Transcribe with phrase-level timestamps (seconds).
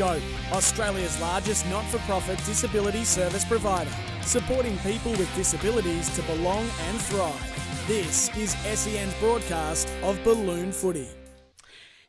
[0.00, 3.90] Australia's largest not for profit disability service provider,
[4.22, 7.86] supporting people with disabilities to belong and thrive.
[7.86, 11.08] This is SEN's broadcast of Balloon Footy.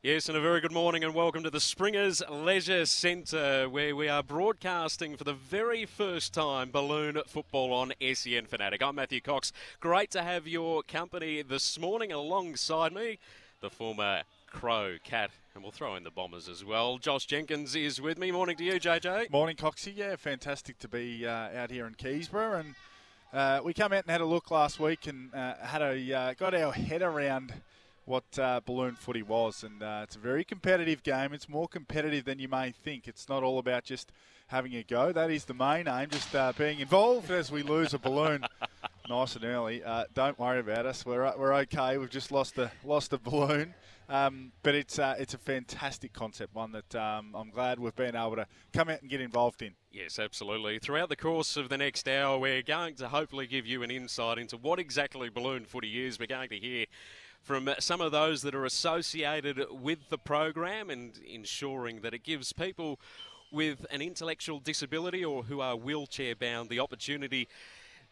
[0.04, 4.08] Yes, and a very good morning and welcome to the Springers Leisure Centre where we
[4.08, 8.82] are broadcasting for the very first time balloon football on SEN Fanatic.
[8.82, 9.52] I'm Matthew Cocks.
[9.80, 13.20] Great to have your company this morning alongside me,
[13.60, 16.98] the former Crow Cat, and we'll throw in the Bombers as well.
[16.98, 18.32] Josh Jenkins is with me.
[18.32, 19.30] Morning to you, JJ.
[19.32, 19.96] Morning, Coxie.
[19.96, 22.76] Yeah, fantastic to be uh, out here in Keysborough, and
[23.34, 26.34] uh, we came out and had a look last week and uh, had a uh,
[26.35, 27.54] got our head around
[28.05, 31.34] what uh, balloon footy was, and uh, it's a very competitive game.
[31.34, 33.08] It's more competitive than you may think.
[33.08, 34.12] It's not all about just
[34.48, 35.12] having a go.
[35.12, 38.46] That is the main aim, just being involved as we lose a balloon.
[39.10, 39.84] nice and early.
[40.13, 41.05] don't worry about us.
[41.05, 41.98] We're we're okay.
[41.98, 43.74] We've just lost a lost a balloon.
[44.12, 48.13] Um, but it's uh, it's a fantastic concept, one that um, I'm glad we've been
[48.13, 49.71] able to come out and get involved in.
[49.90, 50.79] Yes, absolutely.
[50.79, 54.37] Throughout the course of the next hour, we're going to hopefully give you an insight
[54.37, 56.20] into what exactly balloon footy is.
[56.20, 56.87] We're going to hear
[57.41, 62.51] from some of those that are associated with the program and ensuring that it gives
[62.51, 62.99] people
[63.49, 67.47] with an intellectual disability or who are wheelchair bound the opportunity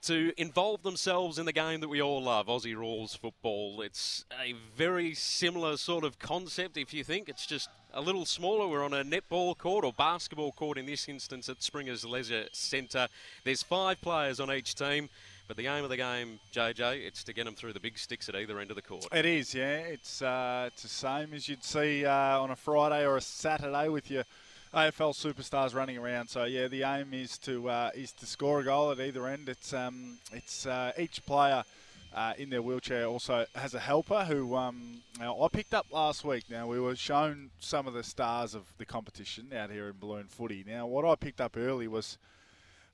[0.03, 3.81] to involve themselves in the game that we all love, Aussie rules football.
[3.81, 7.29] It's a very similar sort of concept if you think.
[7.29, 8.67] It's just a little smaller.
[8.67, 13.07] We're on a netball court or basketball court in this instance at Springers Leisure Centre.
[13.43, 15.09] There's five players on each team.
[15.49, 18.29] But the aim of the game, JJ, it's to get them through the big sticks
[18.29, 19.07] at either end of the court.
[19.11, 19.77] It is, yeah.
[19.77, 23.89] It's uh, it's the same as you'd see uh, on a Friday or a Saturday
[23.89, 24.25] with your
[24.73, 26.27] AFL superstars running around.
[26.27, 29.49] So yeah, the aim is to uh, is to score a goal at either end.
[29.49, 31.63] It's um, it's uh, each player.
[32.11, 36.45] Uh, in their wheelchair also has a helper who um, I picked up last week.
[36.49, 40.25] Now we were shown some of the stars of the competition out here in balloon
[40.27, 40.63] footy.
[40.65, 42.17] Now what I picked up early was,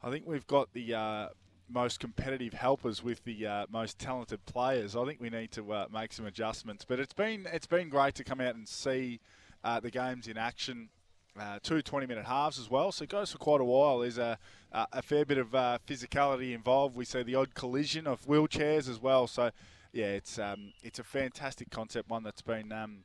[0.04, 1.28] I think we've got the uh,
[1.70, 4.98] most competitive helpers with the uh, most talented players.
[4.98, 6.86] I think we need to uh, make some adjustments.
[6.86, 9.22] But it's been it's been great to come out and see
[9.64, 10.90] uh, the games in action.
[11.38, 14.00] Uh, two 20 minute halves as well, so it goes for quite a while.
[14.00, 14.38] There's a,
[14.72, 16.96] a fair bit of uh, physicality involved.
[16.96, 19.28] We see the odd collision of wheelchairs as well.
[19.28, 19.52] So,
[19.92, 23.00] yeah, it's um, it's a fantastic concept, one that's been um,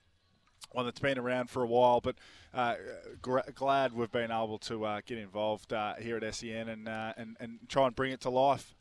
[0.71, 2.01] one that's been around for a while.
[2.01, 2.17] But
[2.55, 2.77] uh,
[3.21, 7.37] gra- glad we've been able to uh, get involved uh, here at SEN and, and
[7.41, 8.77] and try and bring it to life.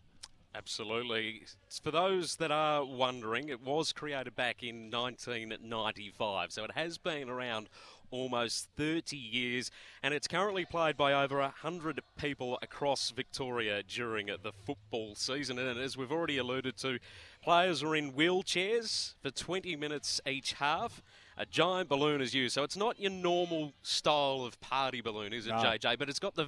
[0.55, 1.43] Absolutely.
[1.81, 7.29] For those that are wondering, it was created back in 1995, so it has been
[7.29, 7.69] around
[8.11, 9.69] almost 30 years,
[10.01, 15.59] and it's currently played by over 100 people across Victoria during the football season.
[15.59, 16.99] And as we've already alluded to,
[17.43, 21.03] players are in wheelchairs for 20 minutes each half.
[21.37, 25.47] A giant balloon is used, so it's not your normal style of party balloon, is
[25.47, 25.57] it, no.
[25.57, 25.97] JJ?
[25.97, 26.47] But it's got the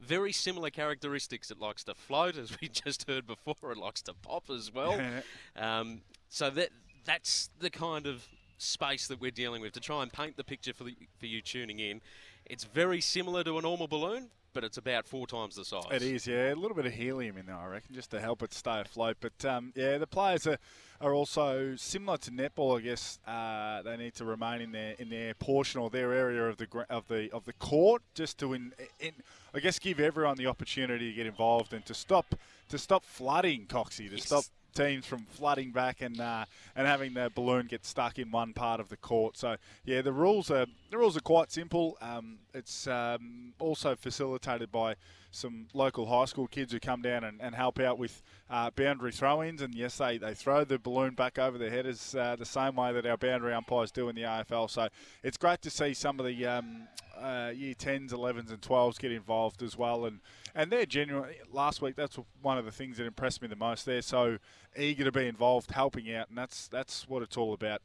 [0.00, 1.50] very similar characteristics.
[1.50, 3.72] It likes to float, as we just heard before.
[3.72, 5.00] It likes to pop as well.
[5.56, 6.70] um, so that
[7.04, 8.26] that's the kind of
[8.58, 11.40] space that we're dealing with to try and paint the picture for, the, for you
[11.40, 12.00] tuning in.
[12.44, 15.84] It's very similar to a normal balloon, but it's about four times the size.
[15.90, 16.52] It is, yeah.
[16.52, 19.16] A little bit of helium in there, I reckon, just to help it stay afloat.
[19.20, 20.58] But um, yeah, the players are,
[21.00, 22.78] are also similar to netball.
[22.78, 26.44] I guess uh, they need to remain in their in their portion or their area
[26.44, 29.12] of the of the of the court, just to in, in
[29.54, 32.34] I guess give everyone the opportunity to get involved and to stop
[32.68, 34.26] to stop flooding Coxie, to yes.
[34.26, 34.44] stop
[34.74, 36.44] teams from flooding back and uh,
[36.76, 39.36] and having their balloon get stuck in one part of the court.
[39.36, 41.98] So yeah, the rules are the rules are quite simple.
[42.00, 44.94] Um, it's um, also facilitated by
[45.30, 49.12] some local high school kids who come down and, and help out with uh, boundary
[49.12, 49.62] throw-ins.
[49.62, 52.76] And yes, they, they throw the balloon back over their head as uh, the same
[52.76, 54.70] way that our boundary umpires do in the AFL.
[54.70, 54.88] So
[55.22, 56.88] it's great to see some of the um,
[57.20, 60.04] uh, year 10s, 11s, and 12s get involved as well.
[60.06, 60.20] And
[60.54, 61.94] and they're genuinely last week.
[61.94, 63.86] That's one of the things that impressed me the most.
[63.86, 64.38] They're so
[64.76, 67.82] eager to be involved, helping out, and that's that's what it's all about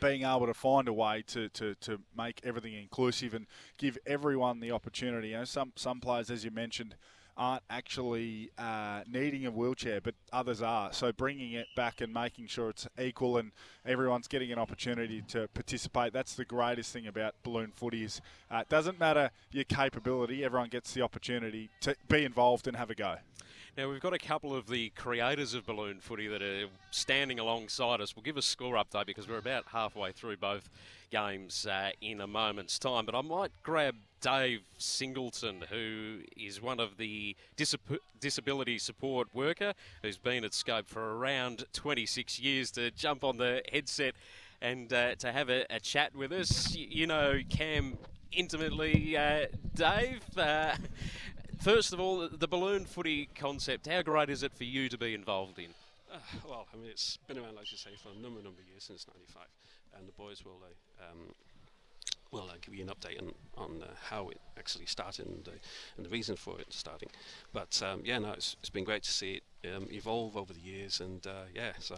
[0.00, 3.46] being able to find a way to, to, to make everything inclusive and
[3.78, 5.28] give everyone the opportunity.
[5.28, 6.94] You know, some some players, as you mentioned,
[7.36, 10.92] aren't actually uh, needing a wheelchair, but others are.
[10.92, 13.52] So bringing it back and making sure it's equal and
[13.86, 16.12] everyone's getting an opportunity to participate.
[16.12, 18.04] That's the greatest thing about balloon footy.
[18.04, 20.44] Is uh, it doesn't matter your capability.
[20.44, 23.16] Everyone gets the opportunity to be involved and have a go.
[23.76, 28.00] Now, we've got a couple of the creators of balloon footy that are standing alongside
[28.00, 28.16] us.
[28.16, 30.68] We'll give a score update because we're about halfway through both
[31.10, 33.06] games uh, in a moment's time.
[33.06, 39.72] But I might grab Dave Singleton, who is one of the disab- disability support worker
[40.02, 44.14] who's been at Scope for around 26 years, to jump on the headset
[44.60, 46.74] and uh, to have a, a, chat with us.
[46.74, 47.98] You know Cam
[48.32, 50.22] intimately, uh, Dave.
[50.36, 50.74] Uh,
[51.60, 55.14] first of all, the balloon footy concept, how great is it for you to be
[55.14, 55.68] involved in?
[56.12, 56.18] Uh,
[56.48, 58.84] well, I mean, it's been around, like you say, for a number, number of years,
[58.84, 59.44] since 95.
[59.96, 61.34] And the boys will uh, um,
[62.30, 65.52] will uh, give you an update on, on uh, how it actually started and, uh,
[65.96, 67.08] and the reason for it starting.
[67.52, 70.60] But um, yeah, no, it's, it's been great to see it um, evolve over the
[70.60, 71.96] years, and uh, yeah, so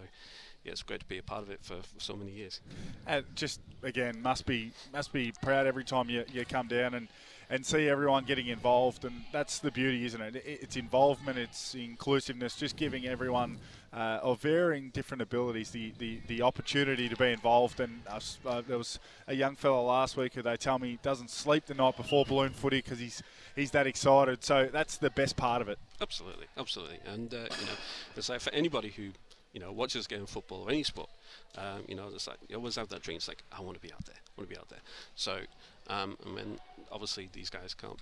[0.64, 2.60] yeah, it's great to be a part of it for, for so many years.
[3.06, 7.08] And just again, must be must be proud every time you, you come down and
[7.52, 9.04] and see everyone getting involved.
[9.04, 10.42] And that's the beauty, isn't it?
[10.46, 13.58] It's involvement, it's inclusiveness, just giving everyone
[13.92, 17.78] uh, of varying different abilities the, the, the opportunity to be involved.
[17.78, 21.66] And uh, there was a young fellow last week who they tell me doesn't sleep
[21.66, 23.22] the night before balloon footy because he's
[23.54, 24.42] he's that excited.
[24.42, 25.78] So that's the best part of it.
[26.00, 27.00] Absolutely, absolutely.
[27.04, 29.10] And uh, you know, like for anybody who
[29.52, 31.10] you know watches game football or any sport,
[31.58, 33.16] um, you know, it's like you always have that dream.
[33.16, 34.16] It's like I want to be out there.
[34.16, 34.80] I want to be out there.
[35.14, 35.40] So
[35.88, 36.58] um, and then
[36.90, 37.98] obviously these guys can't,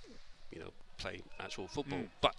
[0.51, 2.07] you know, play actual football, mm.
[2.21, 2.35] but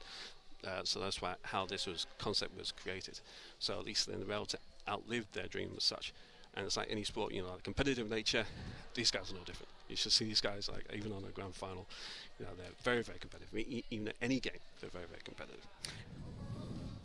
[0.67, 3.20] uh, so that's why how this was concept was created.
[3.59, 6.12] So at least then they're able to outlive their dream as such.
[6.55, 8.44] And it's like any sport, you know, the competitive nature.
[8.94, 9.69] These guys are no different.
[9.88, 11.87] You should see these guys like even on a grand final,
[12.38, 13.49] you know, they're very very competitive.
[13.53, 15.67] I mean, even at any game, they're very very competitive.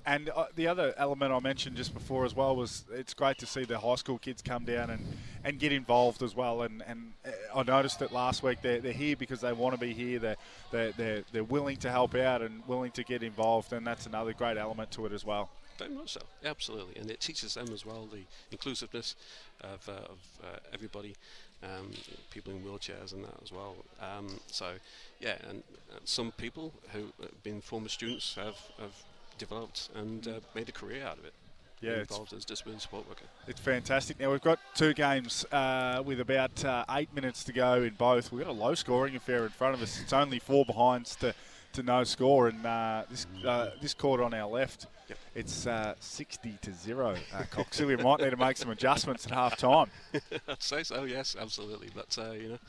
[0.07, 3.45] And uh, the other element I mentioned just before as well was it's great to
[3.45, 5.06] see the high school kids come down and,
[5.44, 6.62] and get involved as well.
[6.62, 9.80] And, and uh, I noticed that last week they're, they're here because they want to
[9.80, 10.18] be here.
[10.18, 10.38] They're,
[10.71, 13.74] they're, they're, they're willing to help out and willing to get involved.
[13.74, 15.50] And that's another great element to it as well.
[15.77, 17.01] Very much so, absolutely.
[17.01, 19.15] And it teaches them as well the inclusiveness
[19.60, 21.15] of, uh, of uh, everybody.
[21.63, 21.89] Um,
[22.30, 23.75] people in wheelchairs and that as well.
[24.00, 24.74] Um, so,
[25.19, 28.94] yeah, and, and, some people who have been former students have, have
[29.38, 31.34] developed and uh, made a career out of it.
[31.80, 33.25] Yeah, involved as disability support worker.
[33.48, 34.19] It's fantastic.
[34.19, 38.31] Now we've got two games uh, with about uh, eight minutes to go in both.
[38.31, 40.01] We've got a low scoring affair in front of us.
[40.01, 41.36] It's only four behinds to,
[41.74, 45.18] to no score, and uh, this uh, this court on our left, yep.
[45.36, 47.15] it's uh, 60 to zero.
[47.33, 49.89] Uh, Coxie, we might need to make some adjustments at half time.
[50.48, 51.04] I'd say so.
[51.04, 51.89] Yes, absolutely.
[51.94, 52.59] But you know,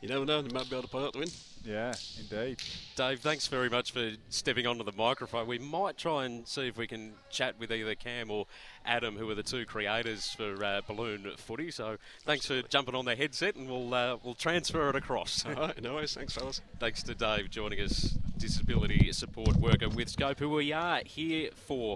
[0.00, 0.42] you never know.
[0.42, 1.28] They might be able to pull out the win.
[1.64, 2.62] Yeah, indeed.
[2.96, 5.46] Dave, thanks very much for stepping onto the microphone.
[5.46, 8.46] We might try and see if we can chat with either Cam or
[8.84, 11.70] Adam, who are the two creators for uh, Balloon Footy.
[11.70, 15.44] So thanks for jumping on the headset, and we'll uh, we'll transfer it across.
[15.46, 16.14] All right, no worries.
[16.14, 16.60] Thanks, fellas.
[16.78, 21.87] Thanks to Dave joining us, disability support worker with Scope, who we are here for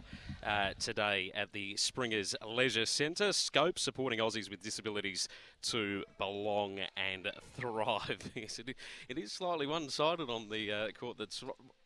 [0.45, 3.33] uh, today at the Springers Leisure Centre.
[3.33, 5.29] Scope supporting Aussies with disabilities
[5.63, 8.19] to belong and thrive.
[8.35, 8.75] yes, it,
[9.09, 11.19] it is slightly one-sided on the uh, court.
[11.19, 11.45] That's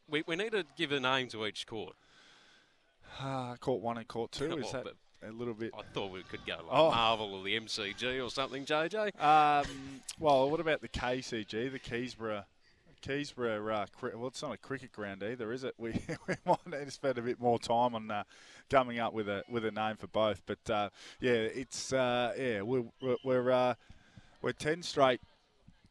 [0.08, 1.94] we, we need to give a name to each court.
[3.20, 4.56] Uh, court one and court two.
[4.58, 4.86] Is that
[5.26, 5.72] a little bit?
[5.76, 6.90] I thought we could go like oh.
[6.90, 8.64] Marvel or the MCG or something.
[8.64, 9.20] JJ.
[9.20, 9.66] Um,
[10.18, 12.44] well, what about the KCG, the Keysborough?
[13.02, 13.86] Keysborough, uh,
[14.16, 15.74] well, it's not a cricket ground either, is it?
[15.78, 18.24] We, we might need to spend a bit more time on uh,
[18.70, 20.42] coming up with a with a name for both.
[20.46, 22.84] But uh, yeah, it's uh, yeah we're
[23.24, 23.74] we're uh,
[24.42, 25.20] we're ten straight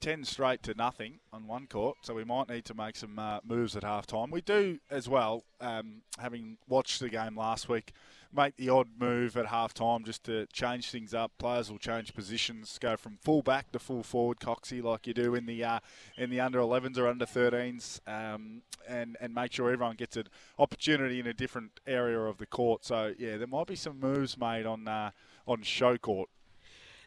[0.02, 3.40] 10 straight to nothing on one court, so we might need to make some uh,
[3.44, 4.30] moves at half time.
[4.30, 7.92] We do as well, um, having watched the game last week,
[8.36, 11.32] make the odd move at half time just to change things up.
[11.38, 15.36] Players will change positions, go from full back to full forward, Coxie, like you do
[15.36, 15.80] in the uh,
[16.18, 20.28] in the under 11s or under 13s, um, and, and make sure everyone gets an
[20.60, 22.86] opportunity in a different area of the court.
[22.86, 25.12] So, yeah, there might be some moves made on, uh,
[25.48, 26.30] on show court.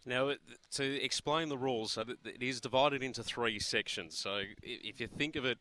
[0.04, 0.32] Now,
[0.72, 4.16] to explain the rules, so it is divided into three sections.
[4.16, 5.58] So if you think of it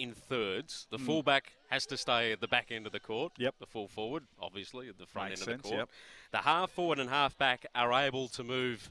[0.00, 1.06] in thirds, the mm.
[1.06, 3.32] fullback has to stay at the back end of the court.
[3.38, 3.56] Yep.
[3.60, 5.78] The full forward, obviously, at the front Makes end of the court.
[5.78, 5.88] Yep.
[6.32, 8.90] The half forward and half back are able to move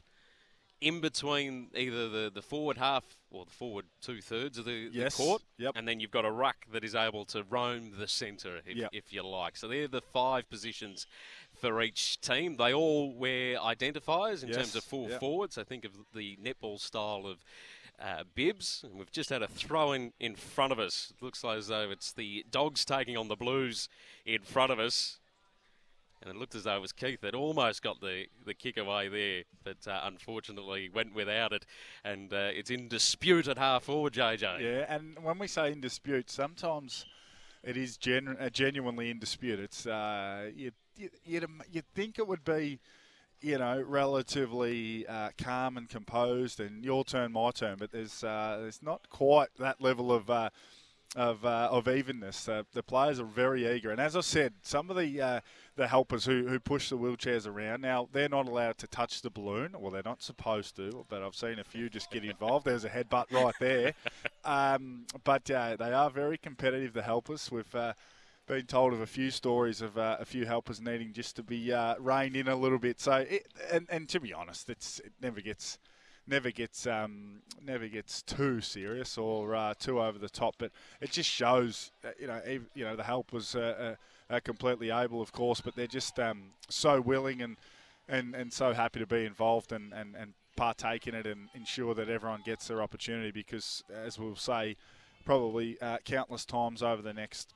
[0.80, 5.16] in between either the, the forward half or the forward two thirds of the, yes.
[5.16, 5.72] the court, yep.
[5.76, 8.90] and then you've got a ruck that is able to roam the centre if, yep.
[8.92, 9.56] if you like.
[9.56, 11.06] So they're the five positions
[11.60, 12.56] for each team.
[12.56, 15.20] They all wear identifiers in Yes, terms of full yep.
[15.20, 15.58] forwards.
[15.58, 17.44] I think of the netball style of
[18.00, 18.84] uh, bibs.
[18.92, 21.12] We've just had a throw in in front of us.
[21.16, 23.88] It looks like as though it's the Dogs taking on the Blues
[24.24, 25.18] in front of us.
[26.22, 29.08] And it looked as though it was Keith that almost got the, the kick away
[29.08, 31.64] there, but uh, unfortunately went without it.
[32.04, 34.60] And uh, it's in dispute at half forward, JJ.
[34.60, 37.06] Yeah, and when we say in dispute, sometimes
[37.62, 39.60] it is genu- uh, genuinely in dispute.
[39.60, 42.80] It's uh, you you you'd, you'd think it would be,
[43.40, 48.58] you know, relatively uh, calm and composed, and your turn, my turn, but there's uh,
[48.60, 50.30] there's not quite that level of.
[50.30, 50.50] Uh,
[51.16, 54.90] of, uh, of evenness, uh, the players are very eager, and as I said, some
[54.90, 55.40] of the uh,
[55.74, 59.28] the helpers who, who push the wheelchairs around now they're not allowed to touch the
[59.28, 62.64] balloon, well they're not supposed to, but I've seen a few just get involved.
[62.64, 63.94] There's a headbutt right there,
[64.44, 66.92] um, but uh, they are very competitive.
[66.92, 67.94] The helpers, uh,
[68.50, 71.72] been told of a few stories of uh, a few helpers needing just to be
[71.72, 73.00] uh, reined in a little bit.
[73.00, 75.78] So, it, and, and to be honest, it's it never gets
[76.26, 80.56] never gets um, never gets too serious or uh, too over the top.
[80.58, 83.94] But it just shows, uh, you know, ev- you know the helpers uh,
[84.28, 87.56] are completely able, of course, but they're just um, so willing and,
[88.08, 91.94] and and so happy to be involved and, and, and partake in it and ensure
[91.94, 93.30] that everyone gets their opportunity.
[93.30, 94.76] Because as we'll say,
[95.24, 97.54] probably uh, countless times over the next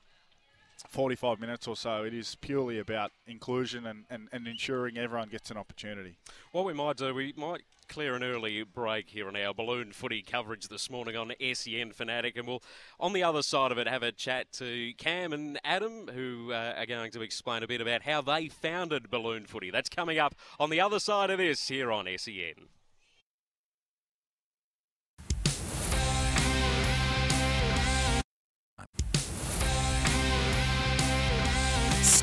[0.89, 5.51] 45 minutes or so, it is purely about inclusion and, and, and ensuring everyone gets
[5.51, 6.17] an opportunity.
[6.51, 10.21] What we might do, we might clear an early break here on our balloon footy
[10.21, 12.63] coverage this morning on SEN Fanatic, and we'll,
[12.99, 16.73] on the other side of it, have a chat to Cam and Adam, who uh,
[16.77, 19.71] are going to explain a bit about how they founded balloon footy.
[19.71, 22.67] That's coming up on the other side of this here on SEN.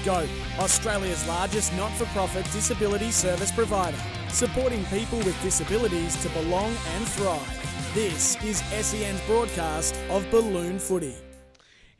[0.02, 0.28] Scope,
[0.58, 3.96] Australia's largest not for profit disability service provider,
[4.30, 7.94] supporting people with disabilities to belong and thrive.
[7.94, 11.14] This is SEN's broadcast of Balloon Footy.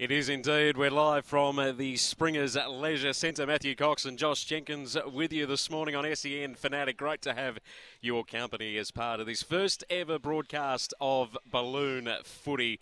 [0.00, 0.76] It is indeed.
[0.76, 3.46] We're live from the Springers Leisure Centre.
[3.46, 6.96] Matthew Cocks and Josh Jenkins with you this morning on SEN Fanatic.
[6.96, 7.58] Great to have
[8.00, 12.80] your company as part of this first ever broadcast of Balloon Footy.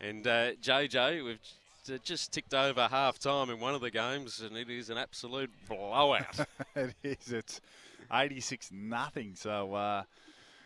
[0.00, 1.40] And uh, JJ, we've
[1.84, 4.98] j- just ticked over half time in one of the games, and it is an
[4.98, 6.46] absolute blowout.
[6.76, 7.32] it is.
[7.32, 7.60] It's
[8.12, 9.34] 86 nothing.
[9.34, 10.02] So, uh,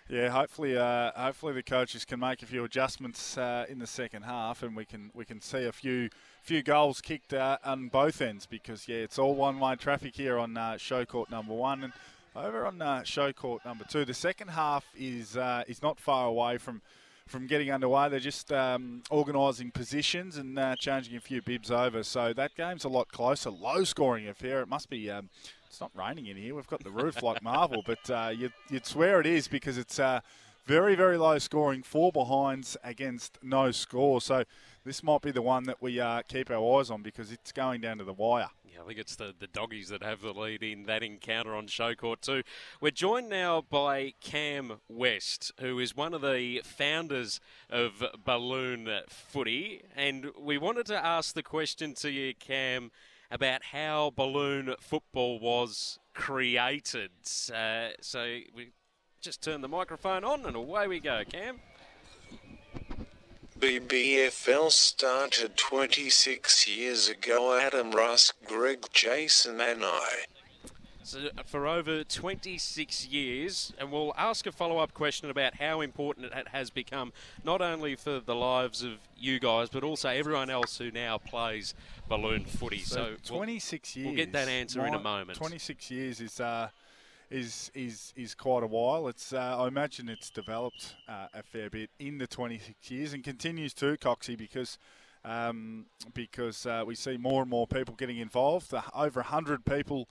[0.09, 4.23] yeah, hopefully, uh, hopefully the coaches can make a few adjustments uh, in the second
[4.23, 6.11] half, and we can we can see a few
[6.43, 10.39] few goals kicked uh, on both ends because yeah, it's all one way traffic here
[10.39, 11.93] on uh, show court number one and
[12.37, 14.05] over on uh, show court number two.
[14.05, 16.83] The second half is uh, is not far away from.
[17.27, 22.03] From getting underway, they're just um, organising positions and uh, changing a few bibs over.
[22.03, 23.51] So that game's a lot closer.
[23.51, 24.61] Low scoring affair.
[24.61, 25.31] It must be um,
[25.67, 26.55] it's not raining in here.
[26.55, 29.99] We've got the roof like Marvel, but uh, you'd, you'd swear it is because it's
[29.99, 30.21] uh,
[30.67, 31.83] very, very low scoring.
[31.83, 34.21] Four behinds against no score.
[34.21, 34.45] So
[34.85, 37.81] this might be the one that we uh, keep our eyes on because it's going
[37.81, 38.51] down to the wire.
[38.65, 41.69] Yeah, I think it's the, the doggies that have the lead in that encounter on
[41.69, 42.43] show court too.
[42.81, 49.83] We're joined now by Cam West, who is one of the founders of Balloon Footy,
[49.97, 52.91] and we wanted to ask the question to you, Cam,
[53.31, 57.11] about how balloon football was created.
[57.53, 58.71] Uh, so we
[59.21, 61.61] just turn the microphone on and away we go, Cam.
[63.65, 67.59] BBFL started 26 years ago.
[67.59, 70.27] Adam Russ, Greg, Jason, and I.
[71.03, 76.49] So for over 26 years, and we'll ask a follow-up question about how important it
[76.49, 80.91] has become, not only for the lives of you guys, but also everyone else who
[80.91, 81.75] now plays
[82.07, 82.81] balloon footy.
[82.81, 84.07] So, we'll- 26 years.
[84.07, 85.39] we'll get that answer in a moment.
[85.39, 86.69] 26 years is uh,
[87.31, 89.09] is is is quite a while.
[89.09, 93.25] It's uh, I imagine it's developed uh, a fair bit in the 26 years and
[93.25, 94.79] continues to, Coxie, because.
[95.27, 98.75] Um, because uh, we see more and more people getting involved.
[98.95, 100.07] Over 100 people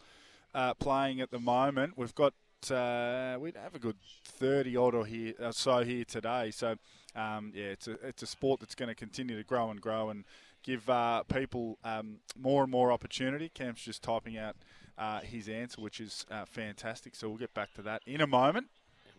[0.55, 1.95] uh, playing at the moment.
[1.95, 2.33] We've got
[2.71, 6.49] uh, we have a good 30 odd or here uh, so here today.
[6.49, 6.77] So
[7.15, 10.09] um, yeah, it's a it's a sport that's going to continue to grow and grow
[10.09, 10.25] and
[10.63, 10.89] give
[11.31, 13.51] people um, more and more opportunity.
[13.53, 14.55] Cam's just typing out
[14.97, 17.15] uh, his answer, which is uh, fantastic.
[17.15, 18.67] So we'll get back to that in a moment.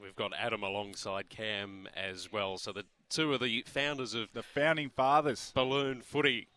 [0.01, 2.59] We've got Adam alongside Cam as well.
[2.59, 5.53] So the two of the founders of The founding fathers.
[5.55, 6.49] balloon footy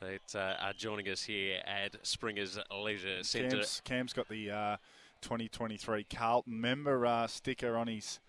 [0.00, 3.56] that uh, are joining us here at Springers Leisure Centre.
[3.56, 4.76] Cam's, Cam's got the uh,
[5.22, 8.20] 2023 Carlton member uh, sticker on his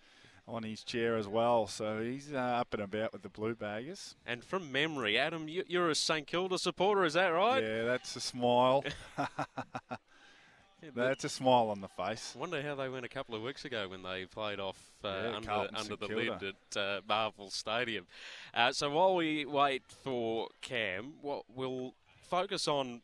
[0.47, 1.67] on his chair as well.
[1.67, 4.15] So he's uh, up and about with the Blue Baggers.
[4.25, 7.63] And from memory, Adam, you, you're a St Kilda supporter, is that right?
[7.63, 8.83] Yeah, that's a smile.
[10.95, 12.33] That's a smile on the face.
[12.35, 15.07] I wonder how they went a couple of weeks ago when they played off uh,
[15.07, 16.39] Yeah, under, Carlton under the Kilda.
[16.41, 18.05] lid at uh, Marvel Stadium.
[18.53, 21.93] Uh, so while we wait for Cam, what we'll
[22.29, 23.01] focus on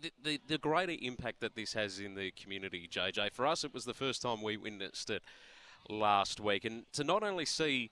[0.00, 3.32] the, the, the greater impact that this has in the community, JJ.
[3.32, 5.22] For us, it was the first time we witnessed it
[5.88, 6.64] last week.
[6.64, 7.90] And to not only see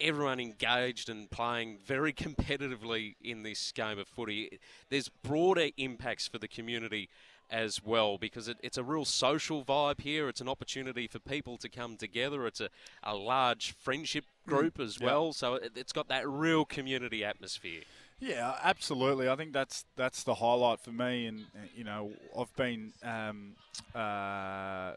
[0.00, 4.58] everyone engaged and playing very competitively in this game of footy,
[4.90, 7.08] there's broader impacts for the community
[7.50, 10.28] as well because it, it's a real social vibe here.
[10.28, 12.46] It's an opportunity for people to come together.
[12.46, 12.70] It's a,
[13.02, 15.06] a large friendship group as Yeah.
[15.06, 15.32] well.
[15.34, 17.82] So it, it's got that real community atmosphere.
[18.20, 19.28] Yeah, absolutely.
[19.28, 21.26] I think that's that's the highlight for me.
[21.26, 23.54] And you know, I've been um,
[23.94, 24.92] uh,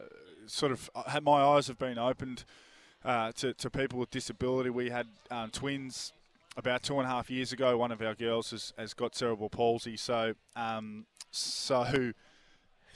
[0.46, 2.44] sort of had my eyes have been opened
[3.04, 4.70] uh, to to people with disability.
[4.70, 6.12] We had um, twins
[6.56, 7.76] about two and a half years ago.
[7.76, 9.96] One of our girls has, has got cerebral palsy.
[9.96, 12.12] So um, so.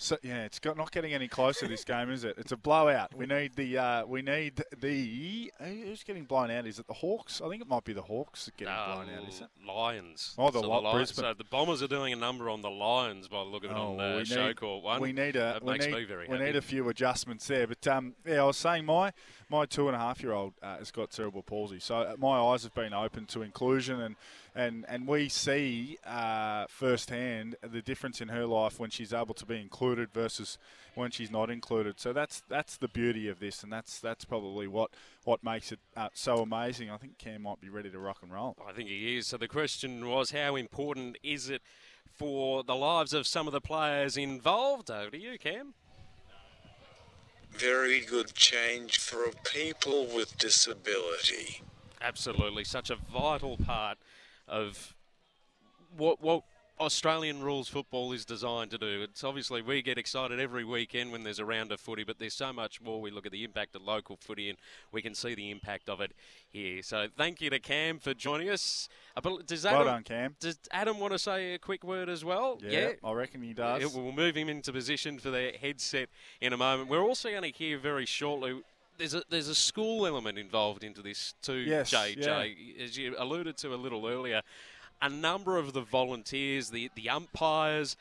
[0.02, 1.68] So yeah, it's got not getting any closer.
[1.68, 2.34] This game, is it?
[2.38, 3.14] It's a blowout.
[3.14, 6.66] We need the uh, we need the who's getting blown out?
[6.66, 7.42] Is it the Hawks?
[7.44, 9.28] I think it might be the Hawks that getting Uh, blown out.
[9.28, 9.48] Is it?
[9.66, 10.34] Lions.
[10.38, 10.94] Oh, the so, Li- Lions.
[11.12, 11.24] Brisbane.
[11.24, 13.76] so the Bombers are doing a number on the Lions by the look of it
[13.76, 15.02] Oh, on the show need- court one.
[15.02, 17.66] We need a That we makes need, me very we need a few adjustments there.
[17.66, 19.12] But um, yeah, I was saying my
[19.50, 22.38] my two and a half year old uh, has got cerebral palsy, so uh, my
[22.38, 24.16] eyes have been open to inclusion and
[24.54, 29.46] and and we see uh, firsthand the difference in her life when she's able to
[29.46, 30.58] be included versus
[30.94, 32.00] when she's not included.
[32.00, 34.90] So that's that's the beauty of this, and that's that's probably what
[35.24, 36.90] what makes it uh, so amazing.
[36.90, 38.56] I think Cam might be ready to rock and roll.
[38.66, 39.26] I think he is.
[39.28, 41.62] So the question was, how important is it
[42.12, 44.90] for the lives of some of the players involved?
[44.90, 45.74] Over to you, Cam.
[47.52, 51.62] Very good change for people with disability.
[52.00, 53.98] Absolutely, such a vital part
[54.48, 54.94] of
[55.96, 56.44] what what
[56.80, 59.02] Australian rules football is designed to do.
[59.02, 62.32] It's obviously we get excited every weekend when there's a round of footy, but there's
[62.32, 63.00] so much more.
[63.02, 64.58] We look at the impact of local footy, and
[64.90, 66.12] we can see the impact of it
[66.48, 66.82] here.
[66.82, 68.88] So thank you to Cam for joining us.
[69.46, 70.36] Does Well Adam, done, Cam.
[70.40, 72.58] does Adam want to say a quick word as well?
[72.62, 73.82] Yeah, I reckon he does.
[73.82, 76.08] Yeah, We'll move him into position for the headset
[76.40, 76.88] in a moment.
[76.88, 78.62] We're also going to hear very shortly.
[78.96, 82.80] There's a there's a school element involved into this too, Yes, JJ.
[82.82, 84.42] As you alluded to a little earlier,
[85.02, 87.96] a number of the volunteers, the the umpires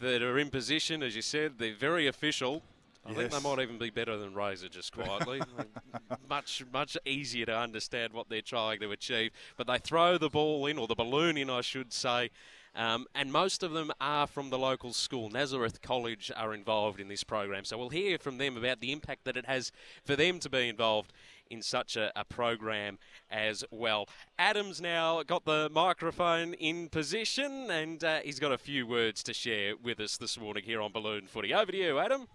[0.00, 2.62] that are in position, as you said, they're very official.
[3.04, 5.40] I think they might even be better than Razor just quietly.
[6.30, 9.32] much much easier to understand what they're trying to achieve.
[9.56, 12.30] But they throw the ball in, or the balloon in, I should say.
[12.74, 15.28] Um, and most of them are from the local school.
[15.28, 17.64] Nazareth College are involved in this program.
[17.64, 19.72] So we'll hear from them about the impact that it has
[20.04, 21.12] for them to be involved
[21.50, 22.98] in such a, a program
[23.30, 24.08] as well.
[24.38, 29.34] Adam's now got the microphone in position and uh, he's got a few words to
[29.34, 31.52] share with us this morning here on Balloon Footy.
[31.54, 32.26] Over to you, Adam.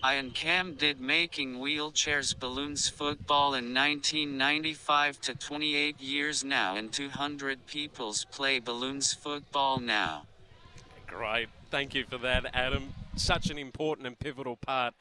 [0.00, 6.92] I and Cam did making wheelchairs balloons football in 1995 to 28 years now and
[6.92, 10.26] 200 peoples play balloons football now.
[11.08, 11.48] Great.
[11.70, 12.94] Thank you for that, Adam.
[13.16, 14.94] Such an important and pivotal part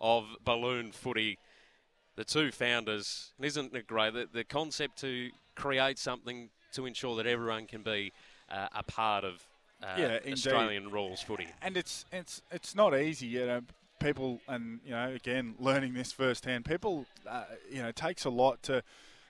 [0.00, 1.38] of balloon footy.
[2.16, 4.12] The two founders, and isn't it great?
[4.14, 8.12] The, the concept to create something to ensure that everyone can be
[8.50, 9.46] uh, a part of
[9.82, 10.32] uh, Yeah, indeed.
[10.34, 11.48] Australian rules footy.
[11.62, 13.60] and it's it's it's not easy, you know.
[14.00, 16.64] People and you know, again, learning this firsthand.
[16.64, 18.82] People, uh, you know, it takes a lot to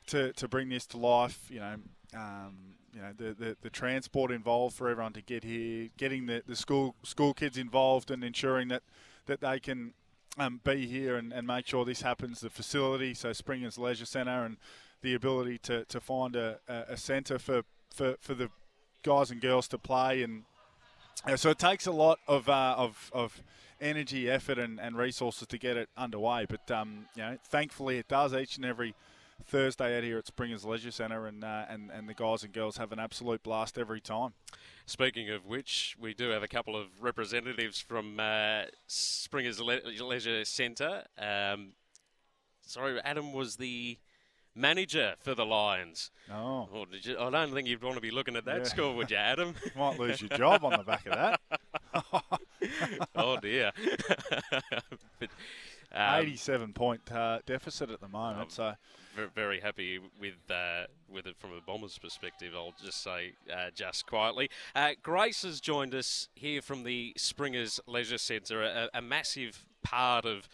[0.09, 1.46] to to bring this to life.
[1.50, 1.74] You know,
[2.14, 2.56] um,
[2.94, 6.56] you know, the, the the transport involved for everyone to get here, getting the, the
[6.56, 8.83] school school kids involved, and ensuring that
[9.26, 9.92] that they can
[10.38, 12.40] um, be here and, and make sure this happens.
[12.40, 14.56] The facility, so Springers Leisure Centre, and
[15.02, 17.62] the ability to, to find a, a, centre for,
[17.94, 18.50] for for the
[19.02, 20.44] guys and girls to play and
[21.26, 23.42] yeah, so it takes a lot of uh, of, of
[23.80, 26.46] energy, effort, and, and resources to get it underway.
[26.48, 28.94] But um, you know, thankfully, it does each and every
[29.46, 32.76] Thursday out here at Springers Leisure Centre, and uh, and and the guys and girls
[32.76, 34.33] have an absolute blast every time.
[34.87, 40.44] Speaking of which, we do have a couple of representatives from uh, Springers Le- Leisure
[40.44, 41.05] Centre.
[41.18, 41.72] Um,
[42.62, 43.98] sorry, Adam was the
[44.55, 46.11] manager for the Lions.
[46.33, 48.64] Oh, Oh, did you, I don't think you'd want to be looking at that Yeah.
[48.64, 49.55] score, would you, Adam?
[49.76, 51.40] might lose your job on the back of that.
[53.14, 53.70] oh dear.
[55.20, 55.31] but,
[55.92, 58.53] um, Eighty-seven point uh, deficit at the moment.
[58.53, 58.74] So
[59.35, 62.53] very happy with uh, with it from a Bombers perspective.
[62.55, 64.50] I'll just say uh, just quietly.
[64.74, 70.24] Uh, Grace has joined us here from the Springers Leisure Centre, a, a massive part
[70.24, 70.48] of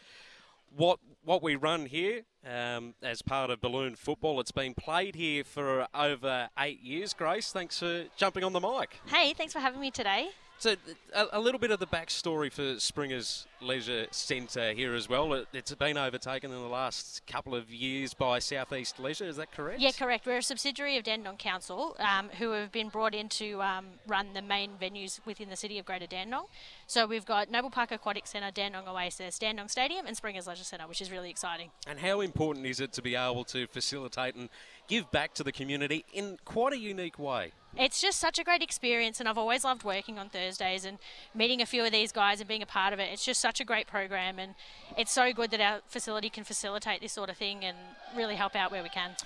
[0.74, 4.40] what what we run here um, as part of balloon football.
[4.40, 7.12] It's been played here for over eight years.
[7.12, 9.00] Grace, thanks for jumping on the mic.
[9.06, 10.30] Hey, thanks for having me today.
[10.58, 10.74] So,
[11.14, 15.32] a, a little bit of the backstory for Springer's Leisure Centre here as well.
[15.34, 19.52] It, it's been overtaken in the last couple of years by Southeast Leisure, is that
[19.52, 19.80] correct?
[19.80, 20.26] Yeah, correct.
[20.26, 24.28] We're a subsidiary of Dandenong Council, um, who have been brought in to um, run
[24.32, 26.46] the main venues within the city of Greater Dandenong.
[26.88, 30.86] So we've got Noble Park Aquatic Centre, Dandenong Oasis, Dandenong Stadium, and Springers Leisure Centre,
[30.86, 31.70] which is really exciting.
[31.84, 34.48] And how important is it to be able to facilitate and
[34.86, 37.50] give back to the community in quite a unique way?
[37.76, 40.98] It's just such a great experience, and I've always loved working on Thursdays and
[41.34, 43.12] meeting a few of these guys and being a part of it.
[43.12, 44.54] It's just such a great program, and
[44.96, 47.76] it's so good that our facility can facilitate this sort of thing and
[48.16, 49.16] really help out where we can.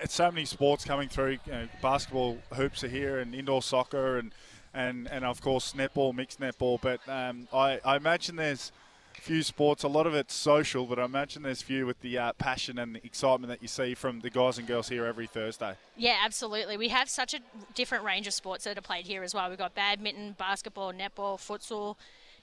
[0.00, 1.38] It's so many sports coming through.
[1.44, 4.32] You know, basketball hoops are here, and indoor soccer, and
[4.74, 6.80] and, and of course netball, mixed netball.
[6.80, 8.72] But um, I, I imagine there's
[9.14, 9.82] few sports.
[9.82, 12.94] A lot of it's social, but I imagine there's few with the uh, passion and
[12.96, 15.74] the excitement that you see from the guys and girls here every Thursday.
[15.96, 16.76] Yeah, absolutely.
[16.76, 17.40] We have such a
[17.74, 19.48] different range of sports that are played here as well.
[19.50, 21.96] We've got badminton, basketball, netball, futsal.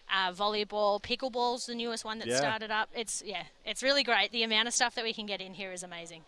[0.09, 2.37] Uh, volleyball, pickleball's the newest one that Yeah.
[2.37, 2.87] started up.
[2.95, 4.31] It's yeah, it's really great.
[4.31, 6.21] The amount of stuff that we can get in here is amazing.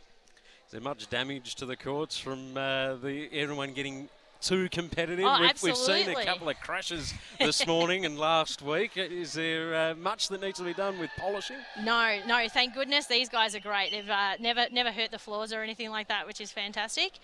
[0.66, 4.10] Is there much damage to the courts from uh, the everyone getting
[4.40, 5.26] too competitive?
[5.26, 8.92] Oh, we've, we've seen a couple of crashes this morning and last week.
[8.96, 11.58] Is there uh, much that needs to be done with polishing?
[11.84, 13.92] No, no, thank goodness these guys are great.
[13.92, 17.20] They've uh, never never hurt the floors or anything like that, which is fantastic.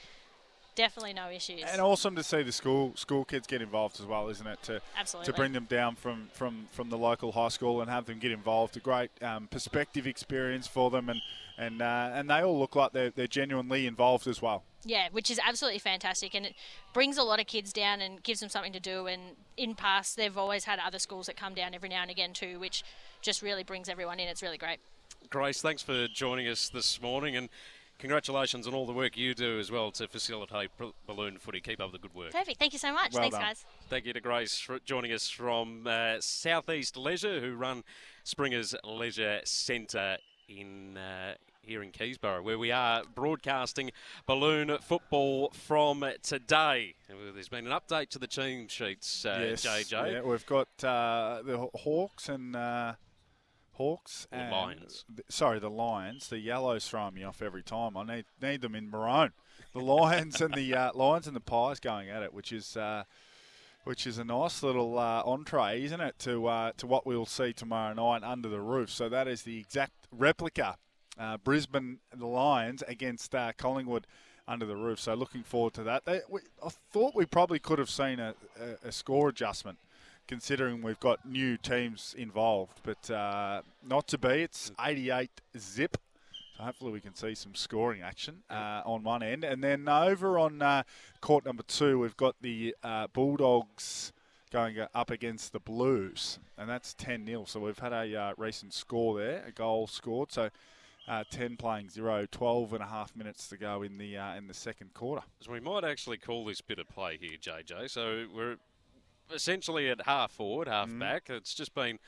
[0.76, 1.64] Definitely no issues.
[1.72, 4.62] And awesome to see the school school kids get involved as well, isn't it?
[4.64, 5.32] To Absolutely.
[5.32, 8.32] to bring them down from, from, from the local high school and have them get
[8.32, 8.76] involved.
[8.76, 11.22] A great um, perspective experience for them, and
[11.58, 14.64] and uh, and they all look like they're, they're genuinely involved as well.
[14.84, 16.56] Yeah, which is absolutely fantastic, and it
[16.94, 19.08] brings a lot of kids down and gives them something to do.
[19.08, 19.22] And
[19.56, 22.60] in past, they've always had other schools that come down every now and again too,
[22.60, 22.84] which
[23.22, 24.28] just really brings everyone in.
[24.28, 24.80] It's really great.
[25.30, 27.50] Grace, thanks for joining us this morning and
[28.00, 30.72] congratulations on all the work you do as well to facilitate
[31.06, 31.62] balloon footy.
[31.62, 32.32] Keep up the good work.
[32.32, 32.60] Perfect.
[32.60, 33.14] Thank you so much.
[33.14, 33.46] Well Thanks, done.
[33.46, 33.66] guys.
[33.90, 37.84] Thank you to Grace for joining us from uh, Southeast Leisure, who run
[38.24, 43.92] Springers Leisure Centre in uh, here in Keysborough, where we are broadcasting
[44.26, 46.96] balloon football from today.
[47.34, 50.14] There's been an update to the team sheets, uh, yes, JJ.
[50.14, 52.94] Yeah, we've got uh, the Hawks and uh,
[53.76, 55.06] Hawks and Lions.
[55.14, 56.28] th- sorry, the Lions.
[56.30, 57.98] The yellows throw me off every time.
[57.98, 59.34] I need need them in maroon.
[59.74, 62.78] The Lions and the uh, Lions and the Pies going at it, which is.
[62.78, 63.04] Uh,
[63.84, 67.54] which is a nice little uh, entree, isn't it, to uh, to what we'll see
[67.54, 68.90] tomorrow night under the roof.
[68.90, 70.78] So that is the exact replica,
[71.20, 74.08] uh, Brisbane the Lions against uh, Collingwood
[74.48, 75.00] under the roof.
[75.00, 76.06] So looking forward to that.
[76.06, 79.78] They, we, I thought we probably could have seen a, a, a score adjustment,
[80.28, 84.44] considering we've got new teams involved, but uh, not to be.
[84.44, 85.98] It's 88 zip.
[86.58, 89.44] So hopefully we can see some scoring action uh, on one end.
[89.44, 90.84] And then over on uh,
[91.22, 94.14] court number two, we've got the uh, Bulldogs
[94.52, 97.44] going up against the Blues, and that's 10 0.
[97.46, 100.32] So we've had a uh, recent score there, a goal scored.
[100.32, 100.50] So
[101.08, 104.48] uh, 10 playing 0, 12 and a half minutes to go in the uh, in
[104.48, 105.24] the second quarter.
[105.42, 107.90] So we might actually call this bit of play here, JJ.
[107.90, 108.58] So we're
[109.34, 111.00] essentially at half forward, half Mm-hmm.
[111.00, 111.30] back.
[111.30, 112.00] It's just been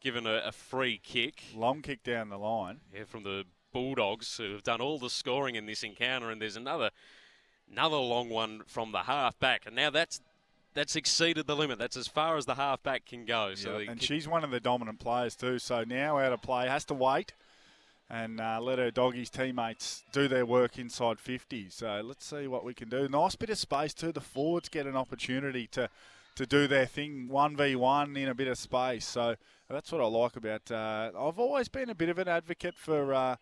[0.00, 1.42] given a, a free kick.
[1.54, 2.80] Long kick down the line.
[2.94, 6.56] Yeah, from the Bulldogs who have done all the scoring in this encounter, and there's
[6.56, 6.90] another
[7.70, 10.20] another long one from the half back, and now that's
[10.74, 11.78] that's exceeded the limit.
[11.78, 13.54] That's as far as the half back can go.
[13.54, 15.58] So Yeah, and kick- she's one of the dominant players too.
[15.58, 17.32] So now out of play, has to wait
[18.10, 21.70] and uh, let her doggies teammates do their work inside 50.
[21.70, 23.08] So let's see what we can do.
[23.08, 24.12] Nice bit of space too.
[24.12, 25.88] The forwards get an opportunity to
[26.36, 29.04] to do their thing one v one in a bit of space.
[29.04, 29.36] So
[29.68, 30.70] that's what I like about.
[30.70, 33.12] Uh, I've always been a bit of an advocate for.
[33.12, 33.36] Uh,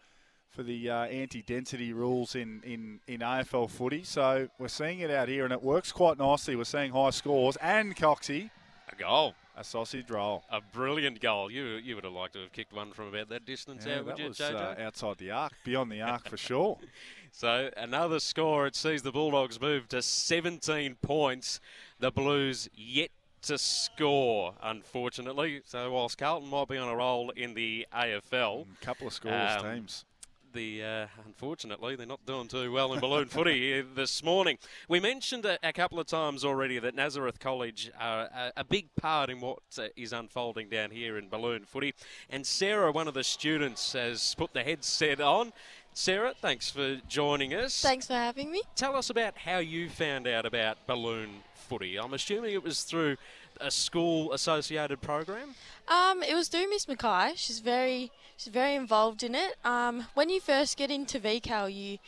[0.51, 5.27] for the uh, anti-density rules in, in, in AFL footy, so we're seeing it out
[5.27, 6.55] here, and it works quite nicely.
[6.55, 8.51] We're seeing high scores and Coxie
[8.89, 10.45] a goal, a sausage roll.
[10.53, 11.51] a brilliant goal.
[11.51, 14.07] You you would have liked to have kicked one from about that distance Yeah, out,
[14.07, 14.55] would you, was JJ?
[14.79, 16.79] uh, outside the arc, beyond the arc for sure.
[17.37, 18.65] So another score.
[18.69, 21.59] It sees the Bulldogs move to 17 points.
[21.99, 23.11] The Blues yet
[23.43, 25.61] to score, unfortunately.
[25.65, 29.57] So whilst Carlton might be on a roll in the AFL, A couple of scores
[29.57, 30.05] Um, teams.
[30.53, 34.57] the uh, unfortunately they're not doing too well in balloon footy this morning.
[34.89, 38.87] We mentioned a, a couple of times already that Nazareth College are a, a big
[38.95, 41.95] part in what uh, is unfolding down here in balloon footy.
[42.31, 45.53] And Sarah, one of the students, has put the headset on.
[45.97, 47.81] Sarah, thanks for joining us.
[47.81, 48.63] Thanks for having me.
[48.75, 51.97] Tell us about how you found out about balloon footy.
[51.97, 53.17] I'm assuming it was through
[53.61, 55.55] a school associated program.
[55.87, 57.35] Um, it was through Miss Mackay.
[57.37, 59.55] She's very she's very involved in it.
[59.65, 61.99] Um, when you first get into VCAL, you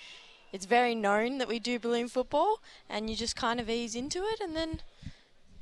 [0.52, 2.58] it's very known that we do balloon football,
[2.90, 4.80] and you just kind of ease into it, and then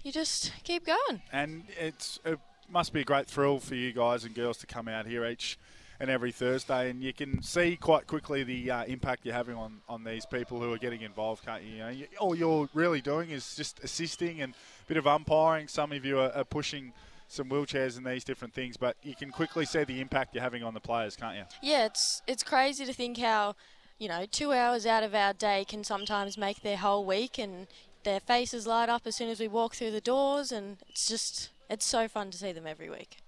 [0.03, 1.21] you just keep going.
[1.31, 2.39] And it's it
[2.71, 5.59] must be a great thrill for you guys and girls to come out here each
[6.01, 9.81] and every Thursday, and you can see quite quickly the uh, impact you're having on,
[9.89, 11.71] on these people who are getting involved, can't you?
[11.71, 15.69] you, know, all you're really doing is just assisting and a bit of umpiring.
[15.69, 16.93] Some of you are, are pushing
[17.29, 20.63] some wheelchairs and these different things, but you can quickly see the impact you're having
[20.63, 21.45] on the players, can't you?
[21.63, 23.57] Yeah, it's it's crazy to think how,
[23.99, 27.67] you know, two hours out of our day can sometimes make their whole week, and
[28.05, 31.51] their faces light up as soon as we walk through the doors, and it's just
[31.71, 33.19] it's so fun to see them every week.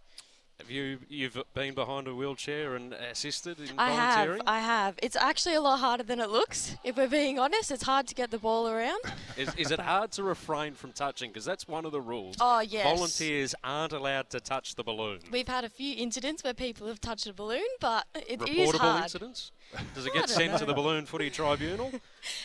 [0.59, 4.43] Have you you've been behind a wheelchair and assisted in I have, volunteering?
[4.47, 4.95] I have.
[5.03, 6.77] It's actually a lot harder than it looks.
[6.83, 9.01] If we're being honest, it's hard to get the ball around.
[9.37, 11.29] Is, is it hard to refrain from touching?
[11.31, 12.37] Because that's one of the rules.
[12.41, 12.85] Oh, yes.
[12.85, 15.19] Volunteers aren't allowed to touch the balloon.
[15.31, 18.79] We've had a few incidents where people have touched a balloon, but it, it Reportable
[18.79, 19.03] hard.
[19.03, 19.53] incidents?
[19.95, 21.93] Does it get sent to the balloon footy tribunal?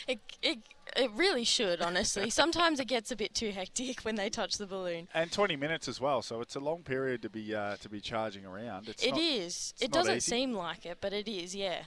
[0.08, 0.60] It, it,
[0.96, 2.30] it really should, honestly.
[2.42, 5.08] Sometimes it gets a bit too hectic when they touch the balloon.
[5.14, 8.00] And 20 minutes as well, so it's a long period to be uh, to be
[8.02, 8.90] charging around.
[8.90, 9.74] It's It not- is.
[9.76, 10.30] it's It doesn't easy.
[10.30, 11.84] seem like it, but it is, yeah.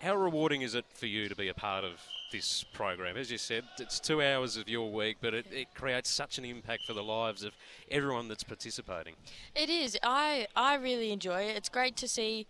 [0.00, 3.16] How rewarding is it for you to be a part of this program?
[3.16, 6.44] As you said, it's two hours of your week, but it, it creates such an
[6.44, 7.52] impact for the lives of
[7.90, 9.14] everyone that's participating.
[9.54, 9.96] It is.
[10.02, 11.56] I I really enjoy it.
[11.56, 12.46] It's great to see,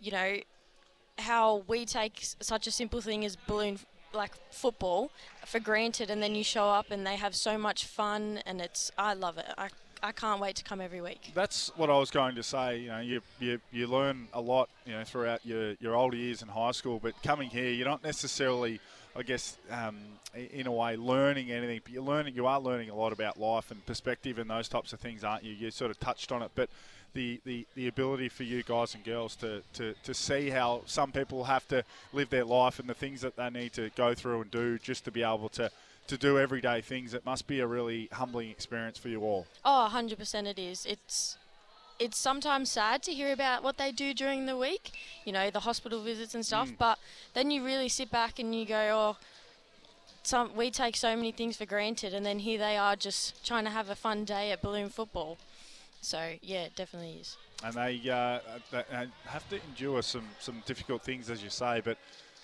[0.00, 0.36] you know,
[1.18, 5.10] how we take such a simple thing as balloon f- like football
[5.44, 8.90] for granted, and then you show up and they have so much fun, and it's
[8.98, 9.46] I love it.
[9.56, 9.68] I
[10.02, 11.32] I can't wait to come every week.
[11.34, 12.78] That's what I was going to say.
[12.78, 16.42] You know, you, you, you learn a lot, you know, throughout your, your older years
[16.42, 18.80] in high school, but coming here, you're not necessarily,
[19.16, 19.96] I guess, um,
[20.34, 21.80] in a way, learning anything.
[21.82, 24.92] But you're learning, you are learning a lot about life and perspective and those types
[24.92, 25.52] of things, aren't you?
[25.52, 26.68] You sort of touched on it, but
[27.14, 31.12] the, the, the ability for you guys and girls to, to, to see how some
[31.12, 34.42] people have to live their life and the things that they need to go through
[34.42, 35.70] and do just to be able to,
[36.08, 37.14] to do everyday things.
[37.14, 39.46] It must be a really humbling experience for you all.
[39.64, 40.84] Oh, 100% it is.
[40.86, 41.38] It's
[41.98, 44.92] it's sometimes sad to hear about what they do during the week,
[45.24, 46.76] you know, the hospital visits and stuff, Mm.
[46.76, 46.98] but
[47.32, 49.16] then you really sit back and you go, oh,
[50.22, 53.64] some we take so many things for granted and then here they are just trying
[53.64, 55.38] to have a fun day at balloon football.
[56.00, 57.36] So, yeah, it definitely is.
[57.64, 58.38] and they, uh,
[58.70, 61.80] they uh, have to endure some, some difficult things, as you say.
[61.84, 61.98] But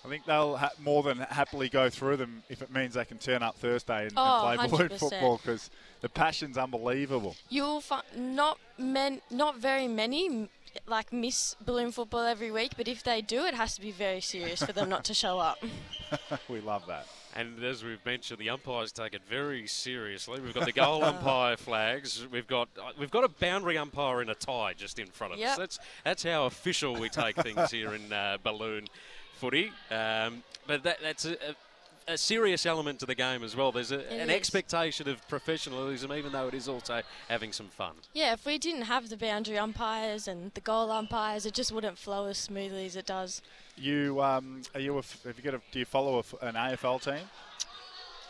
[0.04, 3.18] I think they'll ha- more than happily go through them if it means they can
[3.18, 4.98] turn up Thursday and, Oh, and play balloon 100%.
[4.98, 7.36] football because the passion's unbelievable.
[7.48, 10.48] You'll find not men, not very many
[10.86, 14.22] like miss balloon football every week, but if they do, it has to be very
[14.22, 15.62] serious for them not to show up.
[16.48, 17.06] we love that.
[17.34, 20.40] And as we've mentioned, the umpires take it very seriously.
[20.40, 22.26] We've got the goal umpire flags.
[22.30, 25.38] We've got uh, we've got a boundary umpire in a tie just in front of
[25.40, 25.56] us.
[25.56, 28.86] That's that's how official we take things here in uh, balloon
[29.36, 29.72] footy.
[29.90, 31.54] Um, but that, that's a, a,
[32.08, 33.72] a serious element to the game as well.
[33.72, 34.36] There's a, an is.
[34.36, 37.92] expectation of professionalism, even though it is also having some fun.
[38.12, 41.98] Yeah, if we didn't have the boundary umpires and the goal umpires, it just wouldn't
[41.98, 43.42] flow as smoothly as it does.
[43.76, 46.34] You um, are you a f have you got a, do you follow a f
[46.42, 47.24] an AFL team?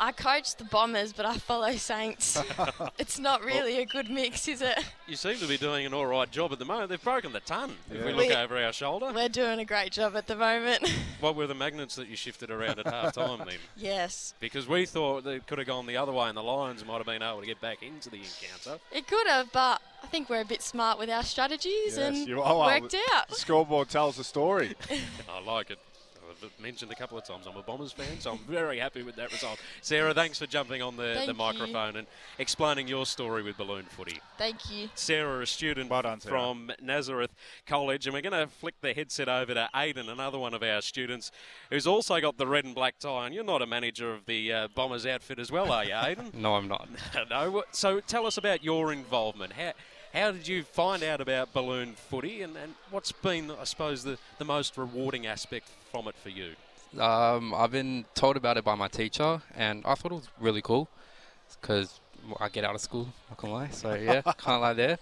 [0.03, 2.37] I coach the Bombers, but I follow Saints.
[2.99, 4.85] it's not really a good mix, is it?
[5.07, 6.89] You seem to be doing an all right job at the moment.
[6.89, 7.77] They've broken the ton.
[7.89, 10.93] If we look We- over our shoulder, We're doing a great job at the moment.
[11.21, 13.59] what were the magnets that you shifted around at half time then?
[13.77, 16.97] yes, Because we thought they could have gone the other way and the Lions might
[16.97, 18.81] have been able to get back into the encounter.
[18.91, 22.43] it could have, but I think we're a bit smart with our strategies and you
[22.43, 23.33] oh, well, worked the out.
[23.37, 24.75] Scoreboard tells the story.
[25.31, 25.79] I like it.
[26.45, 29.17] I've mentioned a couple of times I'm a Bombers fan, so I'm very happy with
[29.17, 29.59] that result.
[29.81, 31.39] Sarah, thanks for jumping on the, Thank the you.
[31.39, 32.07] microphone and
[32.39, 34.21] explaining your story with balloon footy.
[34.39, 34.89] Thank you.
[34.95, 36.39] Sarah, a student Well done, Sarah.
[36.39, 37.33] from Nazareth
[37.67, 40.83] College, and we're going to flick the headset over to Aidan, another one of our
[40.83, 41.31] students
[41.71, 43.27] who's also got the red and black tie.
[43.27, 46.33] And you're not a manager of the uh, Bombers outfit as well, are you, Aidan?
[46.43, 46.89] No, I'm not.
[47.31, 47.63] no.
[47.73, 49.53] So tell us about your involvement.
[49.53, 49.73] How
[50.13, 54.19] how did you find out about balloon footy, and, and what's been, I suppose, the,
[54.39, 56.55] the most rewarding aspect from it for you?
[56.99, 60.63] Um, I've been told about it by my teacher, and I thought it was really
[60.63, 60.89] cool
[61.61, 62.01] because
[62.41, 63.09] I get out of school.
[63.29, 64.99] Not gonna lie, so yeah, can't lie there.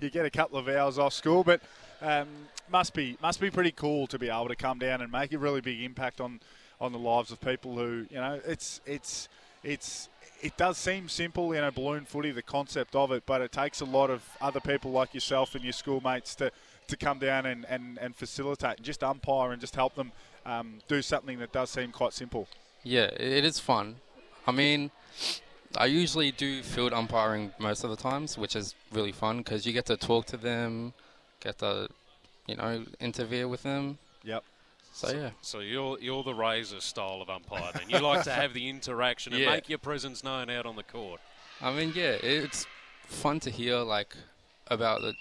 [0.00, 1.60] you get a couple of hours off school, but
[2.00, 2.28] um,
[2.70, 5.38] must be must be pretty cool to be able to come down and make a
[5.38, 6.40] really big impact on
[6.80, 9.28] on the lives of people who you know it's it's
[9.62, 10.08] it's
[10.42, 13.80] it does seem simple, you know, balloon footy, the concept of it, but it takes
[13.80, 16.50] a lot of other people like yourself and your schoolmates to,
[16.88, 20.12] to come down and, and, and facilitate and just umpire and just help them
[20.46, 22.48] um, do something that does seem quite simple.
[22.82, 23.96] Yeah, it is fun.
[24.46, 24.90] I mean,
[25.76, 29.72] I usually do field umpiring most of the times, which is really fun because you
[29.72, 30.94] get to talk to them,
[31.40, 31.88] get to,
[32.46, 33.98] you know, interfere with them.
[34.24, 34.44] Yep.
[34.92, 35.30] So yeah.
[35.40, 37.88] So you're you're the razor style of umpire then.
[37.88, 39.50] You like to have the interaction and Yeah.
[39.50, 41.20] make your presence known out on the court.
[41.60, 42.66] I mean, yeah, it's
[43.06, 44.16] fun to hear like
[44.68, 45.14] about the,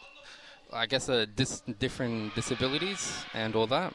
[0.73, 3.93] I guess, the dis- different disabilities and all that.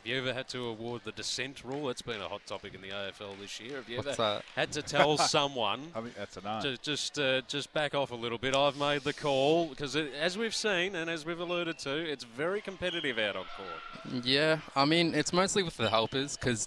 [0.00, 1.88] Have you ever had to award the dissent rule?
[1.88, 3.76] That's been a hot topic in the AFL this year.
[3.76, 4.44] Have you What's ever that?
[4.56, 5.88] had to tell someone?
[5.94, 6.60] I think that's a no.
[6.62, 8.56] Just, just, uh, just back off a little bit.
[8.56, 12.62] I've made the call because, as we've seen and as we've alluded to, it's very
[12.62, 14.24] competitive out on court.
[14.24, 16.66] Yeah, I mean, it's mostly with the helpers because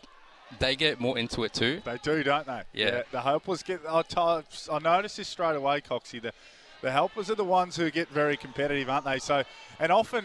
[0.59, 1.81] they get more into it too.
[1.83, 2.61] They do, don't they?
[2.73, 3.01] Yeah.
[3.11, 3.79] the helpers get.
[3.89, 4.15] I, t-
[4.71, 6.21] I noticed this straight away, Coxie.
[6.21, 6.33] The,
[6.83, 9.17] the helpers are the ones who get very competitive, aren't they?
[9.17, 9.43] So,
[9.79, 10.23] and often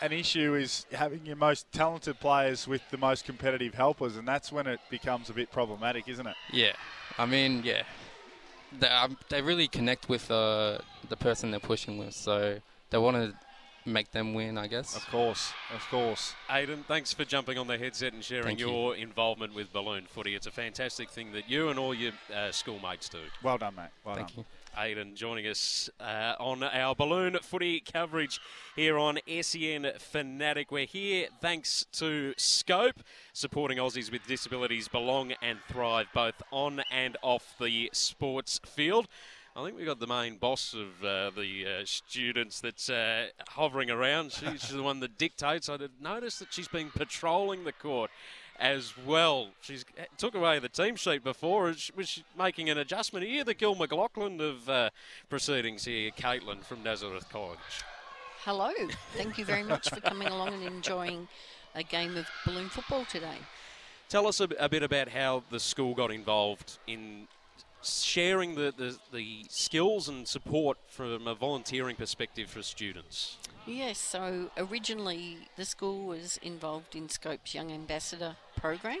[0.00, 4.52] an issue is having your most talented players with the most competitive helpers, and that's
[4.52, 6.36] when it becomes a bit problematic, isn't it?
[6.52, 6.72] Yeah,
[7.18, 7.82] I mean, yeah,
[8.78, 10.78] they, um, they really connect with uh,
[11.08, 12.58] the person they're pushing with, so
[12.90, 13.34] they want to
[13.86, 14.96] make them win, I guess.
[14.96, 16.34] Of course, of course.
[16.50, 18.68] Aidan, thanks for jumping on the headset and sharing you.
[18.68, 20.34] your involvement with balloon footy.
[20.34, 23.18] It's a fantastic thing that you and all your uh, schoolmates do.
[23.42, 23.88] Well done, mate.
[24.04, 24.38] Well Thank done.
[24.38, 24.44] you.
[24.78, 28.40] Aidan joining us uh, on our balloon footy coverage
[28.74, 30.70] here on SEN Fanatic.
[30.70, 37.16] We're here thanks to Scope, supporting Aussies with disabilities belong and thrive both on and
[37.22, 39.08] off the sports field.
[39.54, 43.90] I think we've got the main boss of uh, the uh, students that's uh, hovering
[43.90, 44.32] around.
[44.32, 45.70] She's the one that dictates.
[45.70, 48.10] I did notice that she's been patrolling the court
[48.58, 49.48] as well.
[49.60, 49.84] She's
[50.18, 51.64] took away the team sheet before.
[51.94, 53.26] Was making an adjustment?
[53.26, 53.44] here?
[53.44, 54.90] the Gil McLachlan of uh,
[55.28, 57.58] proceedings here, Caitlin from Nazareth College?
[58.44, 58.70] Hello.
[59.14, 61.28] Thank you very much for coming along and enjoying
[61.74, 63.38] a game of balloon football today.
[64.08, 67.26] Tell us a, a bit about how the school got involved in
[67.82, 73.36] sharing the, the, the skills and support from a volunteering perspective for students.
[73.66, 78.98] Yes, so originally the school was involved in Scope's Young Ambassador program,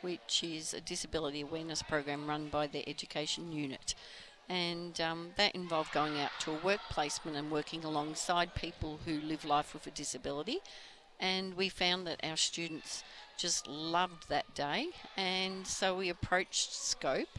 [0.00, 3.94] which is a disability awareness program run by the education unit.
[4.48, 9.20] And um, that involved going out to a work placement and working alongside people who
[9.20, 10.58] live life with a disability.
[11.20, 13.04] And we found that our students
[13.38, 14.88] just loved that day.
[15.16, 17.38] And so we approached Scope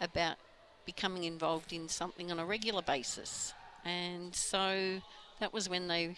[0.00, 0.36] about
[0.84, 3.54] becoming involved in something on a regular basis.
[3.84, 5.00] And so
[5.40, 6.16] that was when they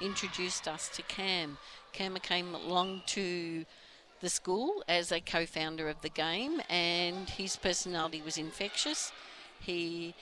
[0.00, 1.58] introduced us to Cam.
[1.92, 3.64] Cam came along to
[4.20, 9.12] the school as a co founder of the game, and his personality was infectious.
[9.60, 10.14] He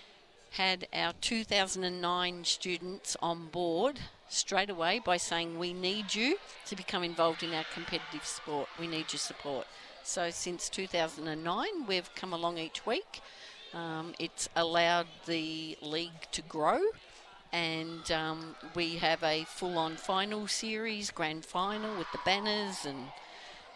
[0.53, 7.03] had our 2009 students on board straight away by saying, We need you to become
[7.03, 8.69] involved in our competitive sport.
[8.79, 9.67] We need your support.
[10.03, 13.21] So since 2009, we've come along each week.
[13.73, 16.81] Um, it's allowed the league to grow,
[17.53, 23.09] and um, we have a full on final series, grand final with the banners and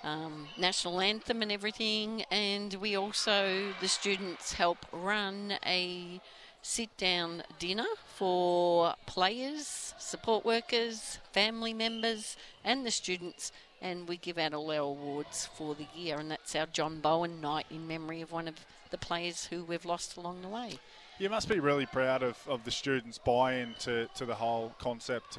[0.03, 2.25] um, national anthem and everything.
[2.31, 6.21] And we also, the students help run a
[6.63, 13.53] sit down dinner for players, support workers, family members, and the students.
[13.81, 17.41] And we give out all our awards for the year, and that's our John Bowen
[17.41, 20.79] night in memory of one of the players who we've lost along the way.
[21.19, 25.39] You must be really proud of, of the students' buy-in to, to the whole concept.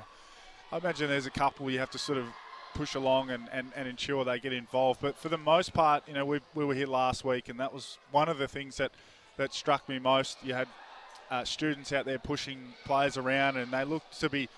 [0.72, 2.26] I imagine there's a couple you have to sort of
[2.74, 5.02] push along and, and, and ensure they get involved.
[5.02, 7.74] But for the most part, you know, we, we were here last week, and that
[7.74, 8.92] was one of the things that,
[9.38, 10.38] that struck me most.
[10.44, 10.68] You had
[11.30, 14.50] uh, students out there pushing players around, and they looked to be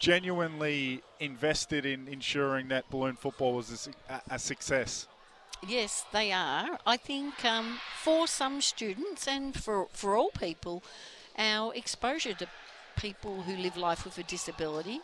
[0.00, 5.06] genuinely invested in ensuring that balloon football was a, a success.
[5.66, 6.78] Yes, they are.
[6.86, 10.82] I think um, for some students and for, for all people,
[11.36, 12.46] our exposure to
[12.96, 15.00] people who live life with a disability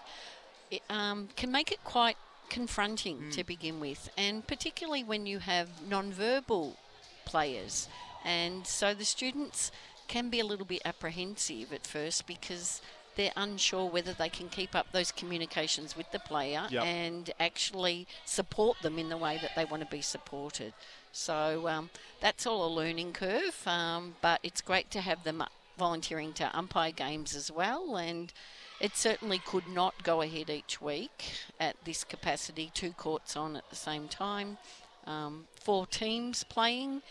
[0.71, 2.17] it, um, can make it quite
[2.51, 6.77] confronting to begin with, and particularly when you have non-verbal
[7.25, 7.89] players.
[8.25, 9.71] And so the students
[10.09, 12.81] can be a little bit apprehensive at first because
[13.17, 16.85] they're unsure whether they can keep up those communications with the player Yep.
[16.85, 20.75] and actually support them in the way that they want to be supported.
[21.13, 25.43] So um, that's all a learning curve, um, but it's great to have them
[25.79, 27.97] volunteering to umpire games as well.
[27.97, 28.33] And
[28.81, 33.69] it certainly could not go ahead each week at this capacity, two courts on at
[33.71, 34.59] the same time,
[35.07, 37.03] um, four teams playing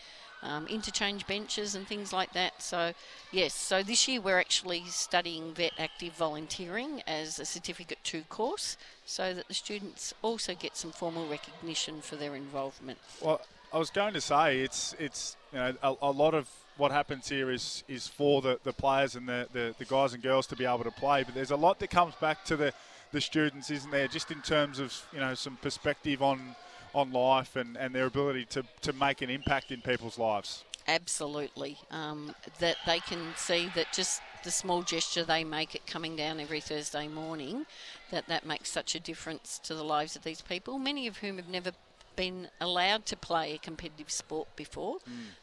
[0.42, 2.62] um, interchange benches and things like that.
[2.62, 2.92] So,
[3.32, 8.76] yes, so this year we're actually studying VET Active Volunteering as a Certificate 2 course
[9.04, 12.98] so that the students also get some formal recognition for their involvement.
[13.20, 13.40] Well,
[13.72, 17.28] I was going to say it's it's you know a, a lot of what happens
[17.28, 20.56] here is is for the, the players and the, the, the guys and girls to
[20.56, 22.72] be able to play, but there's a lot that comes back to the,
[23.12, 24.08] the students, isn't there?
[24.08, 26.54] Just in terms of you know some perspective on
[26.94, 30.64] on life and, and their ability to, to make an impact in people's lives.
[30.88, 31.76] Absolutely.
[31.90, 36.40] Um, that they can see that just the small gesture they make at coming down
[36.40, 37.66] every Thursday morning,
[38.10, 41.36] that that makes such a difference to the lives of these people, many of whom
[41.36, 41.72] have never
[42.16, 44.98] been allowed to play a competitive sport before.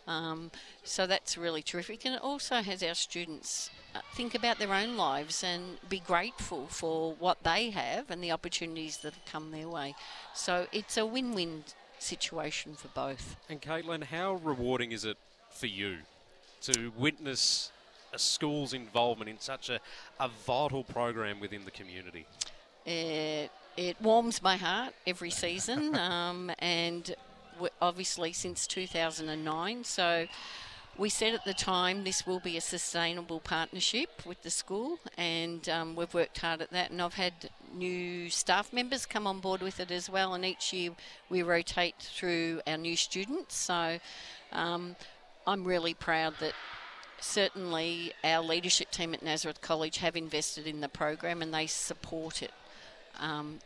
[0.07, 0.51] Um,
[0.83, 2.05] so that's really terrific.
[2.05, 6.67] And it also has our students uh, think about their own lives and be grateful
[6.67, 9.95] for what they have and the opportunities that have come their way.
[10.33, 11.63] So it's a win win
[11.99, 13.35] situation for both.
[13.49, 15.17] And Caitlin, how rewarding is it
[15.51, 15.99] for you
[16.61, 17.71] to witness
[18.13, 19.79] a school's involvement in such a,
[20.19, 22.25] a vital program within the community?
[22.85, 27.15] It, it warms my heart every season, um, and
[27.81, 29.83] obviously since 2009.
[29.83, 30.27] So
[30.97, 35.67] we said at the time this will be a sustainable partnership with the school, and
[35.69, 36.91] um, we've worked hard at that.
[36.91, 37.33] And I've had
[37.73, 40.91] new staff members come on board with it as well, and each year
[41.29, 43.55] we rotate through our new students.
[43.55, 43.99] So
[44.51, 44.95] um,
[45.47, 46.53] I'm really proud that
[47.19, 52.43] certainly our leadership team at Nazareth College have invested in the program and they support
[52.43, 52.51] it
[53.19, 53.59] um,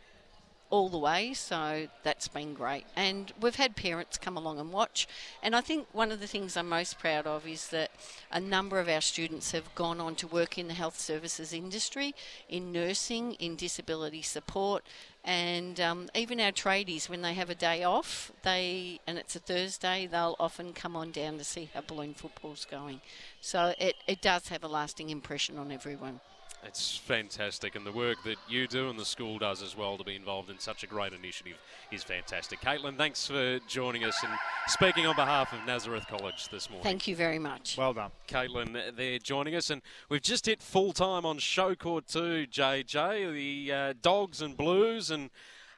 [0.70, 1.32] all the way.
[1.34, 2.84] So that's been great.
[2.96, 5.08] And we've had parents come along and watch.
[5.42, 7.90] And I think one of the things I'm most proud of is that
[8.30, 12.14] a number of our students have gone on to work in the health services industry,
[12.48, 14.84] in nursing, in disability support.
[15.24, 19.40] And um, even our tradies, when they have a day off, they and it's a
[19.40, 23.00] Thursday, they'll often come on down to see how balloon football's going.
[23.40, 26.20] So it, it does have a lasting impression on everyone.
[26.64, 30.04] It's fantastic, and the work that you do and the school does as well to
[30.04, 31.56] be involved in such a great initiative
[31.92, 32.60] is fantastic.
[32.60, 34.32] Caitlin, thanks for joining us and
[34.66, 36.82] speaking on behalf of Nazareth College this morning.
[36.82, 37.76] Thank you very much.
[37.78, 38.10] Well done.
[38.26, 43.32] Caitlin, they're joining us, and we've just hit full time on Show Court 2, JJ,
[43.32, 45.30] the uh, Dogs and Blues, and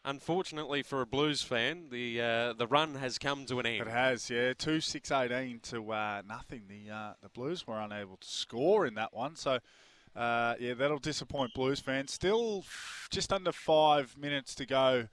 [0.04, 3.82] unfortunately for a Blues fan, the uh, the run has come to an end.
[3.82, 4.54] It has, yeah.
[4.54, 6.62] Two six eighteen to uh, nothing.
[6.68, 9.58] The uh, the Blues were unable to score in that one, so
[10.16, 12.12] uh, yeah, that'll disappoint Blues fans.
[12.12, 12.64] Still,
[13.10, 15.08] just under five minutes to go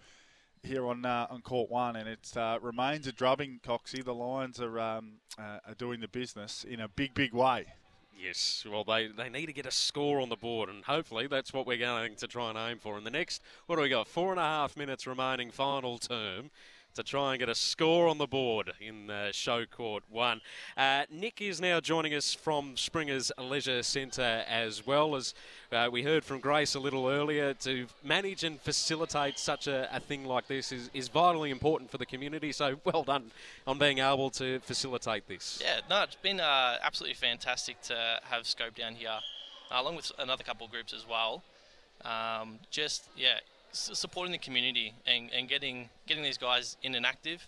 [0.64, 3.60] here on uh, on court one, and it uh, remains a drubbing.
[3.64, 7.66] Coxie, the Lions are um, uh, are doing the business in a big, big way.
[8.20, 11.54] Yes, well, they, they need to get a score on the board, and hopefully that's
[11.54, 14.08] what we're going to try and aim for in the next, what do we got,
[14.08, 16.50] four and a half minutes remaining final term
[16.98, 20.42] to try and get a score on the board in uh, Show Court 1.
[20.76, 25.36] Uh, Nick is now joining us from Springer's Leisure Centre as well as
[25.72, 27.54] uh, we heard from Grace a little earlier.
[27.54, 32.00] To manage and facilitate such a, a thing like this is, is vitally important for
[32.00, 33.30] the community, so well done
[33.68, 35.62] on being able to facilitate this.
[35.64, 39.20] Yeah, no, it's been uh, absolutely fantastic to have Scope down here,
[39.70, 41.44] along with another couple of groups as well.
[42.04, 43.40] Um, just yeah,
[43.72, 47.48] supporting the community and, and getting getting these guys in and active,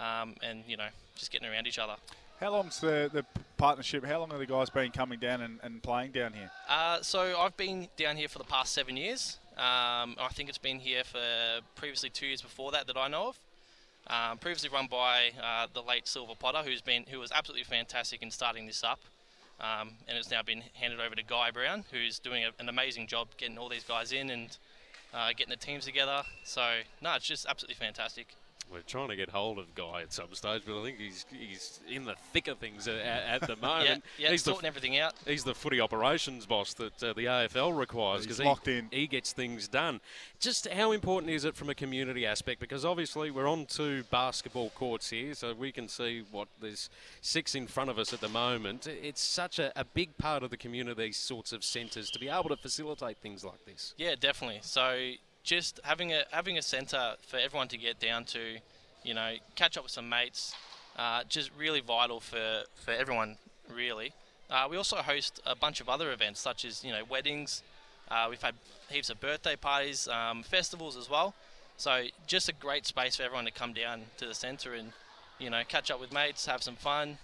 [0.00, 1.94] um, and you know just getting around each other.
[2.40, 3.24] How long's the, the
[3.56, 4.04] partnership?
[4.04, 6.50] How long have the guys been coming down and, and playing down here?
[6.68, 9.38] Uh, so I've been down here for the past seven years.
[9.56, 11.20] Um, I think it's been here for
[11.76, 13.38] previously two years before that that I know of.
[14.08, 18.20] Um, previously run by uh, the late Silver Potter, who's been who was absolutely fantastic
[18.20, 19.00] in starting this up,
[19.60, 23.06] um, and it's now been handed over to Guy Brown, who's doing a, an amazing
[23.06, 24.58] job getting all these guys in and
[25.14, 26.22] uh, getting the teams together.
[26.42, 28.36] So no, it's just absolutely fantastic.
[28.72, 31.80] We're trying to get hold of Guy at some stage, but I think he's he's
[31.88, 34.04] in the thick of things at, at the moment.
[34.18, 35.14] yeah, he's the, sorting everything out.
[35.26, 38.88] He's the footy operations boss that uh, the AFL requires because he, locked in.
[38.90, 40.00] he gets things done.
[40.40, 42.60] Just how important is it from a community aspect?
[42.60, 46.90] Because obviously we're on two basketball courts here, so we can see what there's
[47.20, 48.86] six in front of us at the moment.
[48.86, 52.28] It's such a, a big part of the community, these sorts of centres, to be
[52.28, 53.94] able to facilitate things like this.
[53.96, 54.60] Yeah, definitely.
[54.62, 55.12] So
[55.44, 58.56] just having a having a centre for everyone to get down to,
[59.04, 60.56] you know, catch up with some mates,
[60.96, 63.36] uh, just really vital for for everyone.
[63.72, 64.12] Really.
[64.50, 67.62] Uh, we also host a bunch of other events such as you know weddings.
[68.10, 68.54] Uh, we've had
[68.90, 71.34] heaps of birthday parties, um, festivals as well.
[71.76, 74.92] So just a great space for everyone to come down to the centre and
[75.38, 77.18] you know catch up with mates, have some fun,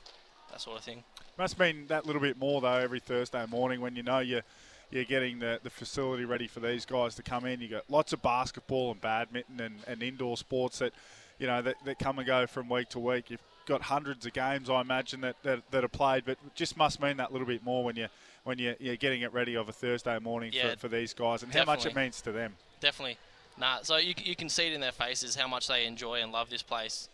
[0.50, 1.04] that sort of thing.
[1.38, 4.42] Must mean that little bit more though every Thursday morning when you know you're
[4.90, 7.60] you're getting the, the facility ready for these guys to come in.
[7.60, 10.92] You got lots of basketball and badminton and, and indoor sports that
[11.38, 13.30] you know that, that come and go from week to week.
[13.30, 16.76] You've got hundreds of games, I imagine that, that, that are played, but it just
[16.76, 18.08] must mean that little bit more when you
[18.44, 21.42] when you, you're getting it ready of a Thursday morning Yeah, for, for these guys
[21.42, 22.54] and how much it means to them.
[22.80, 23.18] Definitely.
[23.58, 26.32] Nah, so you, you can see it in their faces how much they enjoy and
[26.32, 27.10] love this place.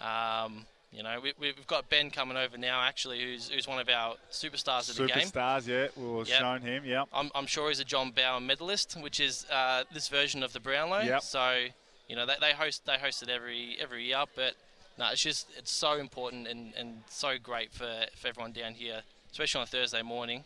[0.00, 3.88] Um, you know, we, we've got Ben coming over now, actually, who's, who's one of
[3.88, 5.26] our superstars of the game.
[5.28, 6.38] Superstars, yeah, we've Yep.
[6.38, 7.04] shown him, yeah.
[7.12, 10.60] I'm, I'm sure he's a John Bowen medalist, which is uh, this version of the
[10.60, 11.00] Brownlow.
[11.00, 11.22] Yep.
[11.22, 11.66] So,
[12.08, 14.54] you know, they, they host they host it every every year, but
[14.98, 19.02] no, it's just it's so important and, and so great for, for everyone down here,
[19.32, 20.44] especially on a Thursday morning.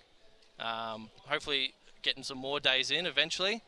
[0.61, 3.63] Um, hopefully, getting some more days in eventually,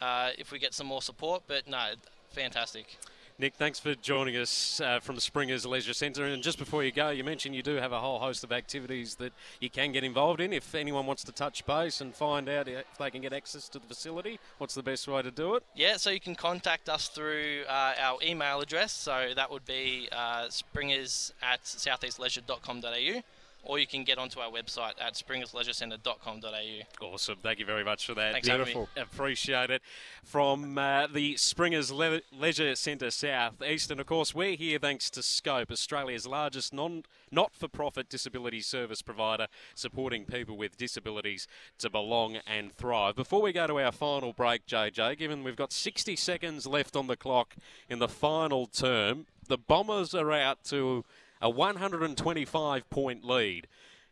[0.00, 1.44] uh, if we get some more support.
[1.46, 1.92] But no,
[2.30, 2.98] fantastic.
[3.38, 6.24] Nick, thanks for joining us uh, from Springers Leisure Centre.
[6.24, 9.16] And just before you go, you mentioned you do have a whole host of activities
[9.16, 10.54] that you can get involved in.
[10.54, 13.78] If anyone wants to touch base and find out if they can get access to
[13.78, 15.64] the facility, what's the best way to do it?
[15.74, 18.94] Yeah, so you can contact us through uh, our email address.
[18.94, 23.22] So that would be uh, springers at southeastleisure.com.au
[23.66, 27.06] or you can get onto our website at springersleisurecentre.com.au.
[27.06, 27.36] Awesome.
[27.42, 28.32] Thank you very much for that.
[28.32, 28.88] Thanks for.
[28.96, 29.82] Appreciate it.
[30.24, 35.10] From uh, the Springers Le- Leisure Centre South East, and of course, we're here thanks
[35.10, 41.48] to Scope, Australia's largest non not for profit disability service provider, supporting people with disabilities
[41.78, 43.16] to belong and thrive.
[43.16, 47.08] Before we go to our final break, JJ, given we've got 60 seconds left on
[47.08, 47.56] the clock
[47.90, 51.04] in the final term, the Bombers are out to
[51.40, 53.66] a 125 point lead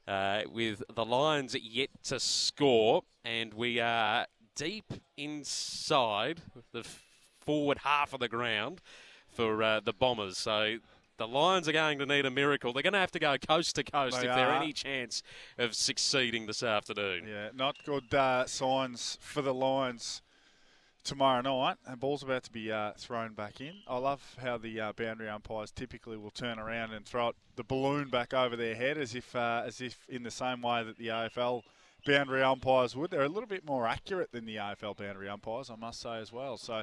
[0.06, 6.84] uh, with the Lions yet to score, and we are deep inside the
[7.40, 8.80] forward half of the ground
[9.28, 10.38] for uh, the Bombers.
[10.38, 10.78] So
[11.16, 12.72] the Lions are going to need a miracle.
[12.72, 15.22] They're going to have to go coast to coast They if they're any chance
[15.58, 17.26] of succeeding this afternoon.
[17.28, 20.22] Yeah, not good uh, signs for the Lions
[21.04, 21.76] tomorrow night.
[21.86, 23.74] And ball's about to be uh, thrown back in.
[23.86, 27.64] I love how the uh, boundary umpires typically will turn around and throw it, the
[27.64, 30.98] balloon back over their head, as if uh, as if in the same way that
[30.98, 31.62] the AFL
[32.06, 33.10] boundary umpires would.
[33.10, 36.32] They're a little bit more accurate than the AFL boundary umpires, I must say as
[36.32, 36.56] well.
[36.56, 36.82] So.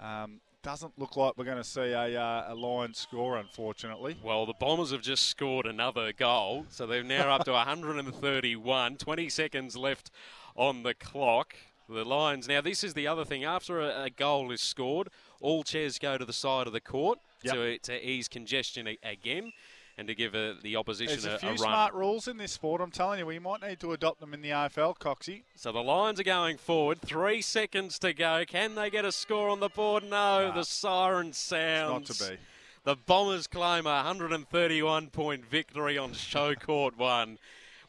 [0.00, 4.16] Um, doesn't look like we're going to see a, uh, a line score, unfortunately.
[4.22, 8.96] Well, the Bombers have just scored another goal, so they're now up to 131.
[8.96, 10.10] 20 seconds left
[10.56, 11.54] on the clock.
[11.88, 12.46] The Lions.
[12.48, 13.44] Now, this is the other thing.
[13.44, 15.08] After a, a goal is scored,
[15.40, 17.54] all chairs go to the side of the court Yep.
[17.54, 19.52] to, to ease congestion a- again
[19.96, 22.80] and to give uh the opposition There's a few smart rules in this sport.
[22.80, 25.42] I'm telling you, we might need to adopt them in the AFL, Coxie.
[25.54, 27.00] So the Lions are going forward.
[27.00, 28.44] Three seconds to go.
[28.46, 30.02] Can they get a score on the board?
[30.04, 30.52] No.
[30.54, 32.08] The siren sounds.
[32.08, 32.38] Not to be.
[32.84, 37.38] The Bombers claim a 131 point victory on Show Court 1.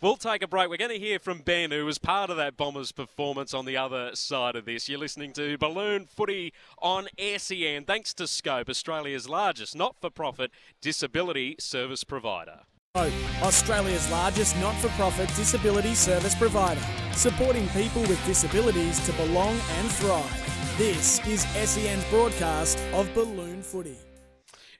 [0.02, 0.70] We'll take a break.
[0.70, 3.76] We're going to hear from Ben, who was part of that Bombers performance on the
[3.76, 4.88] other side of this.
[4.88, 10.52] You're listening to Balloon Footy on SEN, thanks to Scope, Australia's largest not for profit
[10.80, 12.62] disability service provider.
[12.95, 16.82] Australia's largest not for profit disability service provider,
[17.12, 20.78] supporting people with disabilities to belong and thrive.
[20.78, 23.97] This is SEN's broadcast of Balloon Footy.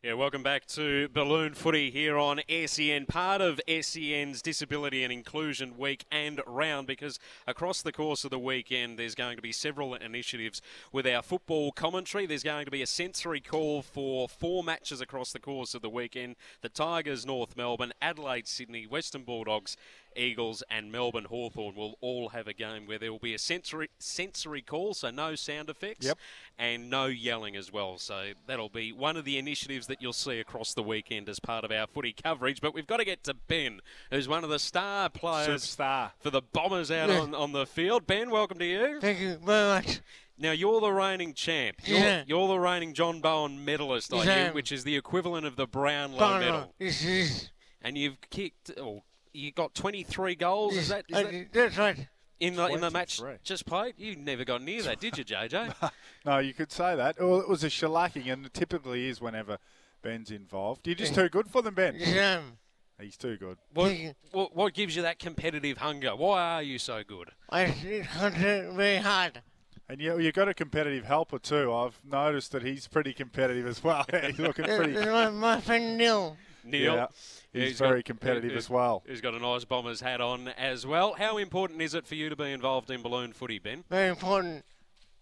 [0.02, 5.78] Yeah, welcome back to Balloon Footy here on SEN, part of SEN's Disability and Inclusion
[5.78, 9.96] Week and round, because across the course of the weekend there's going to be several
[9.96, 10.62] initiatives
[10.94, 12.26] with our football commentary.
[12.26, 15.90] There's going to be a sensory call for four matches across the course of the
[15.90, 19.76] weekend the Tigers, North Melbourne, Adelaide, Sydney, Western Bulldogs.
[20.16, 23.90] Eagles and Melbourne Hawthorn will all have a game where there will be a sensory
[24.00, 26.18] sensory call, so no sound effects Yep.
[26.58, 27.98] and no yelling as well.
[27.98, 31.64] So that'll be one of the initiatives that you'll see across the weekend as part
[31.64, 32.62] of our footy coverage.
[32.62, 33.82] But we've got to get to Ben,
[34.12, 36.12] who's one of the star players Superstar.
[36.20, 37.20] for the Bombers out Yeah.
[37.22, 38.06] on, on the field.
[38.08, 39.00] Ben, welcome to you.
[39.00, 40.00] Thank you very much.
[40.42, 41.78] Now you're the reigning champ.
[41.84, 42.24] You're, Yeah.
[42.26, 44.54] you're the reigning John Bowen medalist, Yes, are I you?
[44.54, 46.40] Which is the equivalent of the Brownlow Brownlow.
[46.40, 46.74] medal.
[46.80, 47.50] This is.
[47.82, 48.72] And you've kicked.
[48.78, 49.04] Oh,
[49.40, 50.76] you got 23 goals.
[50.76, 51.06] Is that?
[51.10, 52.08] Is that that's right.
[52.40, 53.96] in the in the match just played?
[53.98, 55.92] You never got near that, did you, JJ?
[56.26, 57.20] No, you could say that.
[57.20, 59.58] Well, it was a shellacking, and it typically is whenever
[60.02, 60.86] Ben's involved.
[60.88, 61.96] You're just too good for them, Ben.
[61.98, 62.58] Yes, I am.
[63.00, 63.58] He's too good.
[63.74, 63.96] What,
[64.32, 66.16] what, what gives you that competitive hunger?
[66.16, 67.30] Why are you so good?
[67.50, 69.42] I did concentrate very hard.
[69.88, 71.74] And you, you've got a competitive helper too.
[71.74, 74.06] I've noticed that he's pretty competitive as well.
[74.22, 74.96] he's looking pretty.
[74.96, 76.38] is my, my friend Neil.
[76.64, 76.96] Neil.
[76.96, 77.08] Yeah,
[77.54, 79.04] Yeah, he's, very got- competitive he- as well.
[79.08, 81.14] He's got a nice Bombers hat on as well.
[81.14, 83.84] How important is it for you to be involved in balloon footy, Ben?
[83.90, 84.64] Very important.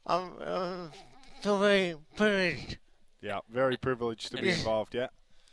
[0.05, 0.87] I'm uh,
[1.41, 2.77] so very privileged.
[3.21, 4.93] Yeah, very privileged to be involved.
[4.93, 5.07] Yeah.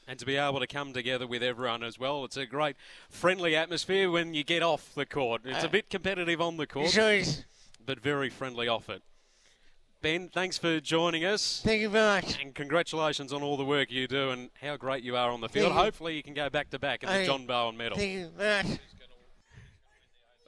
[0.06, 2.24] And to be able to come together with everyone as well.
[2.24, 2.76] It's a great
[3.08, 5.42] friendly atmosphere when you get off the court.
[5.46, 6.94] It's a Uh, bit competitive on the court,
[7.86, 9.02] but very friendly off it.
[10.04, 11.62] Ben, thanks for joining us.
[11.64, 12.38] Thank you very much.
[12.38, 15.48] And congratulations on all the work you do and how great you are on the
[15.48, 15.68] field.
[15.68, 15.82] Thank you.
[15.82, 17.96] Hopefully you can go back to back at the I- John Bowen medal.
[17.96, 18.78] Thank you very much.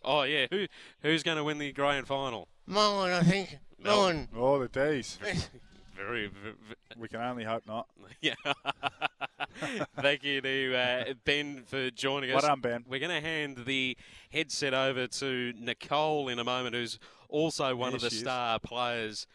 [0.05, 0.67] Oh yeah, who
[1.01, 2.49] who's going to win the grand final?
[2.67, 3.57] No one, I think.
[3.83, 4.29] No one.
[4.37, 5.19] Oh, the D's.
[5.97, 6.33] Very, v-
[6.69, 7.87] v- We can only hope not.
[8.21, 8.35] yeah.
[10.01, 12.43] Thank you to uh, Ben for joining us.
[12.43, 12.85] Well done, Ben.
[12.89, 13.97] We're going to hand the
[14.31, 18.21] headset over to Nicole in a moment, who's also one There of the she is.
[18.23, 19.27] star players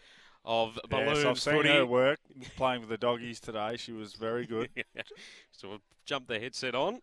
[0.46, 1.70] of balloon Yes, I've seen footy.
[1.70, 2.20] her work
[2.58, 3.78] playing with the doggies today.
[3.78, 4.70] She was very good.
[5.52, 7.02] so we'll jump the headset on.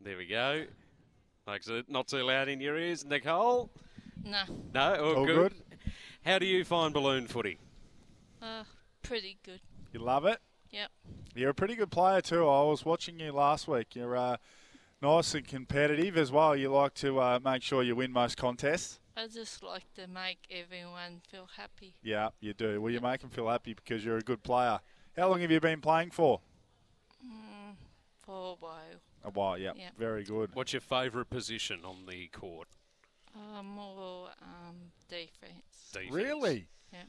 [0.00, 0.64] There we go.
[1.46, 3.70] Makes it not too loud in your ears, Nicole.
[4.24, 4.42] No.
[4.72, 5.52] No, all, All good.
[6.24, 7.58] How do you find balloon footy?
[8.40, 8.64] Uh,
[9.02, 9.60] pretty good.
[9.92, 10.38] You love it?
[10.70, 10.90] Yep.
[11.34, 12.48] You're a pretty good player too.
[12.48, 13.94] I was watching you last week.
[13.94, 14.36] You're uh,
[15.02, 16.56] nice and competitive as well.
[16.56, 19.00] You like to uh, make sure you win most contests.
[19.16, 21.94] I just like to make everyone feel happy.
[22.02, 22.80] Yeah, you do.
[22.80, 24.80] Well, you make them feel happy because you're a good player.
[25.16, 26.40] How long have you been playing for?
[27.24, 27.76] Mm,
[28.24, 29.00] for a while.
[29.24, 29.72] A while, yeah.
[29.76, 29.90] Yeah.
[29.98, 30.50] Very good.
[30.54, 32.68] What's your favourite position on the court?
[33.34, 34.76] Uh, more um,
[35.08, 35.90] defense.
[35.92, 36.12] Defence.
[36.12, 36.66] Really?
[36.92, 37.00] Yeah.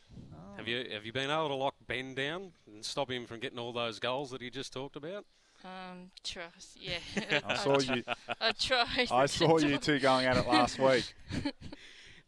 [0.57, 3.59] Have you have you been able to lock Ben down and stop him from getting
[3.59, 5.25] all those goals that he just talked about?
[5.63, 6.97] Um, trust, yeah.
[7.45, 8.03] I saw you.
[8.39, 9.11] I tried.
[9.11, 11.13] I saw you two going at it last week.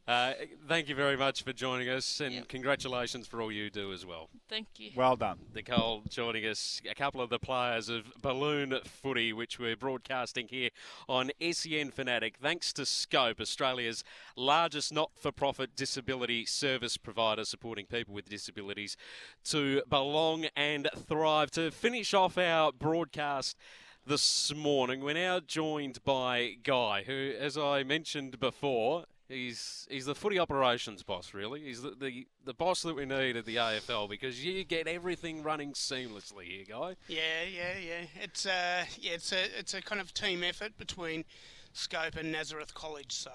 [0.07, 0.31] Uh,
[0.69, 4.29] thank you very much for joining us, and congratulations for all you do as well.
[4.47, 4.91] Thank you.
[4.95, 5.37] Well done.
[5.53, 10.69] Nicole joining us, a couple of the players of Balloon Footy, which we're broadcasting here
[11.09, 14.05] on SEN Fanatic, thanks to Scope, Australia's
[14.37, 18.95] largest not for profit disability service provider supporting people with disabilities
[19.43, 21.51] to belong and thrive.
[21.51, 23.57] To finish off our broadcast,
[24.05, 25.01] this morning.
[25.01, 31.03] We're now joined by Guy, who, as I mentioned before, he's he's the footy operations
[31.03, 31.33] boss.
[31.33, 34.87] Really, he's the, the the boss that we need at the AFL because you get
[34.87, 36.95] everything running seamlessly here, Guy.
[37.07, 38.05] Yeah, yeah, yeah.
[38.21, 41.25] It's uh, yeah, it's a it's a kind of team effort between
[41.73, 43.11] Scope and Nazareth College.
[43.11, 43.31] So,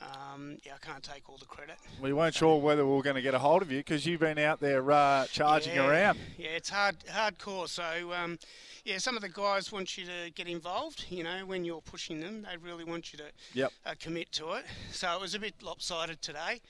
[0.00, 1.76] um, yeah, I can't take all the credit.
[2.00, 4.20] We weren't sure whether we were going to get a hold of you because you've
[4.20, 6.18] been out there uh, charging yeah, around.
[6.36, 7.68] Yeah, it's hard hardcore.
[7.68, 8.38] So, um,
[8.84, 11.06] yeah, some of the guys want you to get involved.
[11.08, 13.72] You know, when you're pushing them, they really want you to Yep.
[13.86, 14.64] uh, commit to it.
[14.90, 16.60] So it was a bit lopsided today,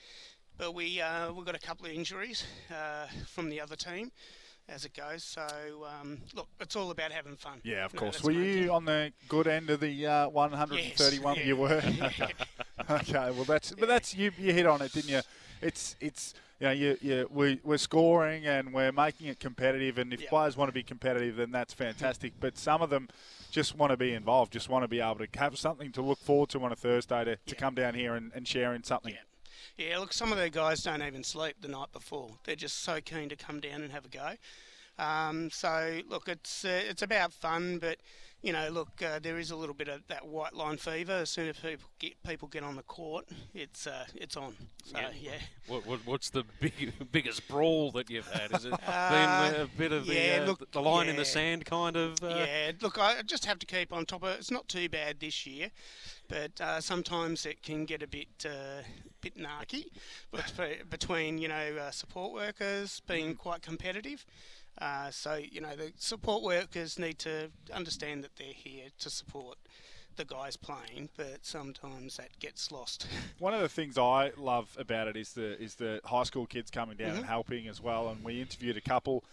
[0.59, 4.13] but we uh, we got a couple of injuries uh, from the other team.
[4.67, 5.43] As it goes, so
[6.01, 7.61] um, look, it's all about having fun.
[7.65, 8.23] Yeah, of No, course.
[8.25, 11.35] Were you on the good end of the uh, 131?
[11.37, 11.83] Yes, You were.
[12.91, 13.31] okay.
[13.31, 14.33] Well, that's but that's you.
[14.39, 15.21] You hit on it, didn't you?
[15.63, 19.99] It's it's you know you, you we we're scoring and we're making it competitive.
[19.99, 20.29] And if Yeah.
[20.29, 22.33] players want to be competitive, then that's fantastic.
[22.41, 23.09] But some of them
[23.51, 24.53] just want to be involved.
[24.53, 27.25] Just want to be able to have something to look forward to on a Thursday
[27.25, 29.15] to, to come down here and, and share in something.
[29.77, 32.31] Yeah, look, some of the guys don't even sleep the night before.
[32.45, 34.33] They're just so keen to come down and have a go.
[34.99, 37.99] Um, so look, it's uh, it's about fun, but
[38.45, 41.13] you know, look, uh, there is a little bit of that white line fever.
[41.13, 43.25] As soon as people get people get on the court,
[43.55, 44.55] it's uh, it's on.
[44.85, 45.31] So yeah.
[45.67, 48.53] What, what, what's the big, biggest brawl that you've had?
[48.53, 51.25] Is it Uh, been a bit of the, yeah, uh, look, the line in the
[51.25, 52.23] sand kind of?
[52.23, 54.41] Uh, yeah, look, I just have to keep on top of it.
[54.41, 55.71] It's not too bad this year,
[56.29, 58.83] but uh, sometimes it can get a bit uh,
[59.23, 59.87] bit narky
[60.91, 64.27] between you know uh, support workers being quite competitive.
[64.79, 69.57] Uh, so you know the support workers need to understand that they're here to support
[70.17, 73.07] the guys playing, but sometimes that gets lost.
[73.39, 76.71] One of the things I love about it is the is the high school kids
[76.71, 77.29] coming down and Mhm.
[77.29, 78.09] helping as well.
[78.09, 79.25] And we interviewed a couple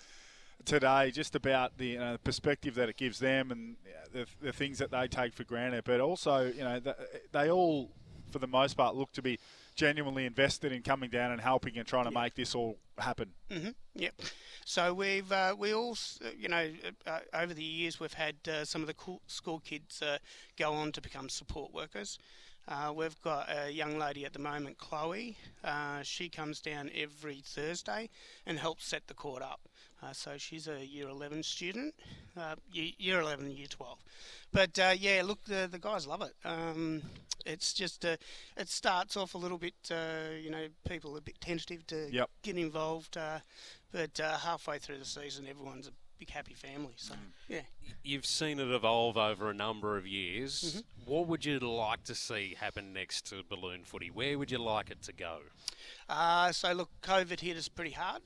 [0.66, 3.78] today just about the you know, perspective that it gives them and
[4.14, 5.84] the, the things that they take for granted.
[5.86, 6.96] But also, you know, the,
[7.32, 7.90] they all,
[8.30, 9.40] for the most part, look to be
[9.76, 13.32] genuinely invested in coming down and helping and trying to make this all happen.
[13.52, 14.14] hmm Yep.
[14.66, 16.70] So we've uh, we all uh, you know
[17.06, 20.18] uh, uh, over the years we've had uh, some of the cool school kids uh,
[20.58, 22.18] go on to become support workers.
[22.68, 25.36] Uh, we've got a young lady at the moment, Chloe.
[25.64, 28.10] Uh, she comes down every Thursday
[28.46, 29.68] and helps set the court up.
[30.04, 31.94] Uh, so she's a year 11 student,
[32.36, 34.00] uh, year 11 and year 12.
[34.52, 36.34] But uh, yeah, look, the, the guys love it.
[36.44, 37.04] Um,
[37.46, 38.18] it's just, uh,
[38.58, 42.08] it starts off a little bit, uh, you know, people are a bit tentative to
[42.12, 42.30] Yep.
[42.42, 43.16] get involved.
[43.18, 43.40] Uh,
[43.92, 45.92] but uh, halfway through the season, everyone's a
[46.22, 46.94] big happy family.
[46.98, 47.16] So,
[47.48, 47.62] yeah.
[48.04, 50.62] You've seen it evolve over a number of years.
[50.64, 51.12] Mm-hmm.
[51.12, 54.12] What would you like to see happen next to balloon footy?
[54.12, 55.40] Where would you like it to go?
[56.08, 58.22] Uh, so look, COVID hit us pretty hard.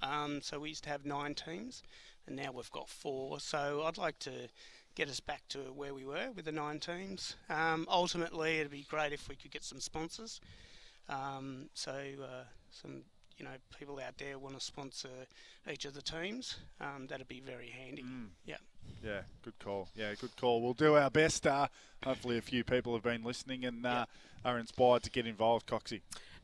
[0.00, 1.82] Um, so we used to have nine teams,
[2.28, 3.40] and now we've got four.
[3.40, 4.48] So I'd like to
[4.94, 7.34] get us back to where we were with the nine teams.
[7.48, 10.40] Um, ultimately, it'd be great if we could get some sponsors.
[11.08, 13.02] Um, so uh, some
[13.40, 15.08] you know people out there want to sponsor
[15.70, 16.58] each of the teams.
[16.80, 18.04] Um, that'd be very handy.
[18.44, 18.56] Yeah.
[19.02, 19.88] Yeah, good call.
[19.96, 20.60] Yeah, good call.
[20.60, 21.46] We'll do our best.
[21.46, 21.68] Uh,
[22.04, 24.04] hopefully, a few people have been listening and uh,
[24.44, 26.02] are inspired to get involved, Coxie.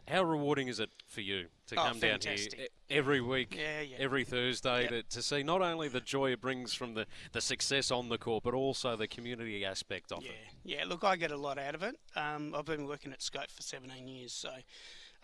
[0.09, 2.71] How rewarding is it for you to Oh, come down here fantastic.
[2.89, 3.97] every week, Yeah, yeah.
[3.99, 4.91] every Thursday, Yep.
[4.91, 8.17] to, to see not only the joy it brings from the, the success on the
[8.17, 10.31] court, but also the community aspect of it?
[10.65, 11.97] Yeah, look, I get a lot out of it.
[12.15, 14.51] Um, I've been working at Scope for 17 years, so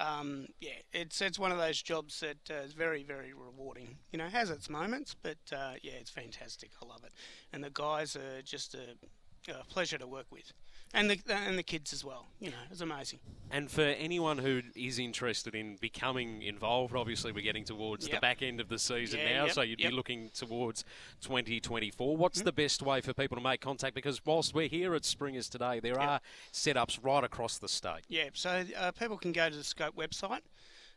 [0.03, 3.97] um, yeah, it's it's one of those jobs that uh, is very very rewarding.
[4.11, 6.71] You know, has its moments, but uh, yeah, it's fantastic.
[6.83, 7.13] I love it,
[7.53, 10.53] and the guys are just a, a pleasure to work with,
[10.95, 12.27] and the and the kids as well.
[12.41, 13.19] You know, it's amazing.
[13.51, 18.41] And for anyone who is interested in becoming involved, obviously we're getting towards the back
[18.43, 19.91] end of the season Yeah, now, yep, so you'd yep.
[19.91, 20.85] be looking towards
[21.21, 22.17] 2024.
[22.17, 22.45] What's Mm-hmm.
[22.47, 23.95] the best way for people to make contact?
[23.95, 26.21] Because whilst we're here at Springers today, there are
[26.53, 28.05] setups right across the state.
[28.09, 30.41] Yeah, so uh, people can go to the Scope website.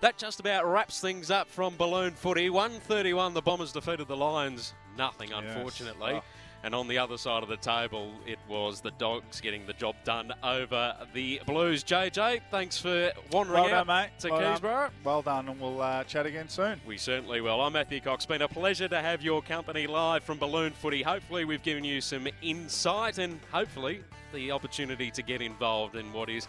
[0.00, 2.48] That just about wraps things up from balloon footy.
[2.48, 4.72] 131, the Bombers defeated the Lions.
[4.96, 6.12] Nothing, unfortunately.
[6.14, 6.22] Oh.
[6.62, 9.96] And on the other side of the table, it was the Dogs getting the job
[10.04, 11.84] done over the Blues.
[11.84, 14.10] JJ, thanks for wandering Well out done, mate.
[14.20, 14.90] to Well done.
[15.04, 16.80] Well done, and we'll uh, chat again soon.
[16.86, 17.60] We certainly will.
[17.60, 18.24] I'm Matthew Cocks.
[18.24, 21.02] Been a pleasure to have your company live from Balloon Footy.
[21.02, 26.28] Hopefully, we've given you some insight and hopefully the opportunity to get involved in what
[26.30, 26.46] is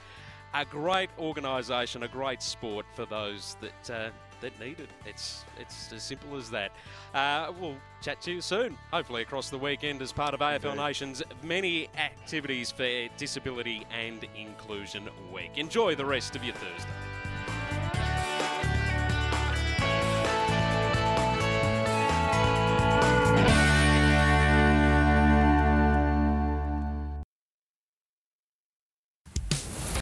[0.54, 4.10] a great organisation, a great sport for those that uh,
[4.42, 4.90] that need it.
[5.06, 6.72] It's it's as simple as that.
[7.14, 11.22] Uh, we'll chat to you soon, hopefully across the weekend as part of AFL Nation's
[11.44, 15.52] many activities for Disability and Inclusion Week.
[15.56, 17.11] Enjoy the rest of your Thursday.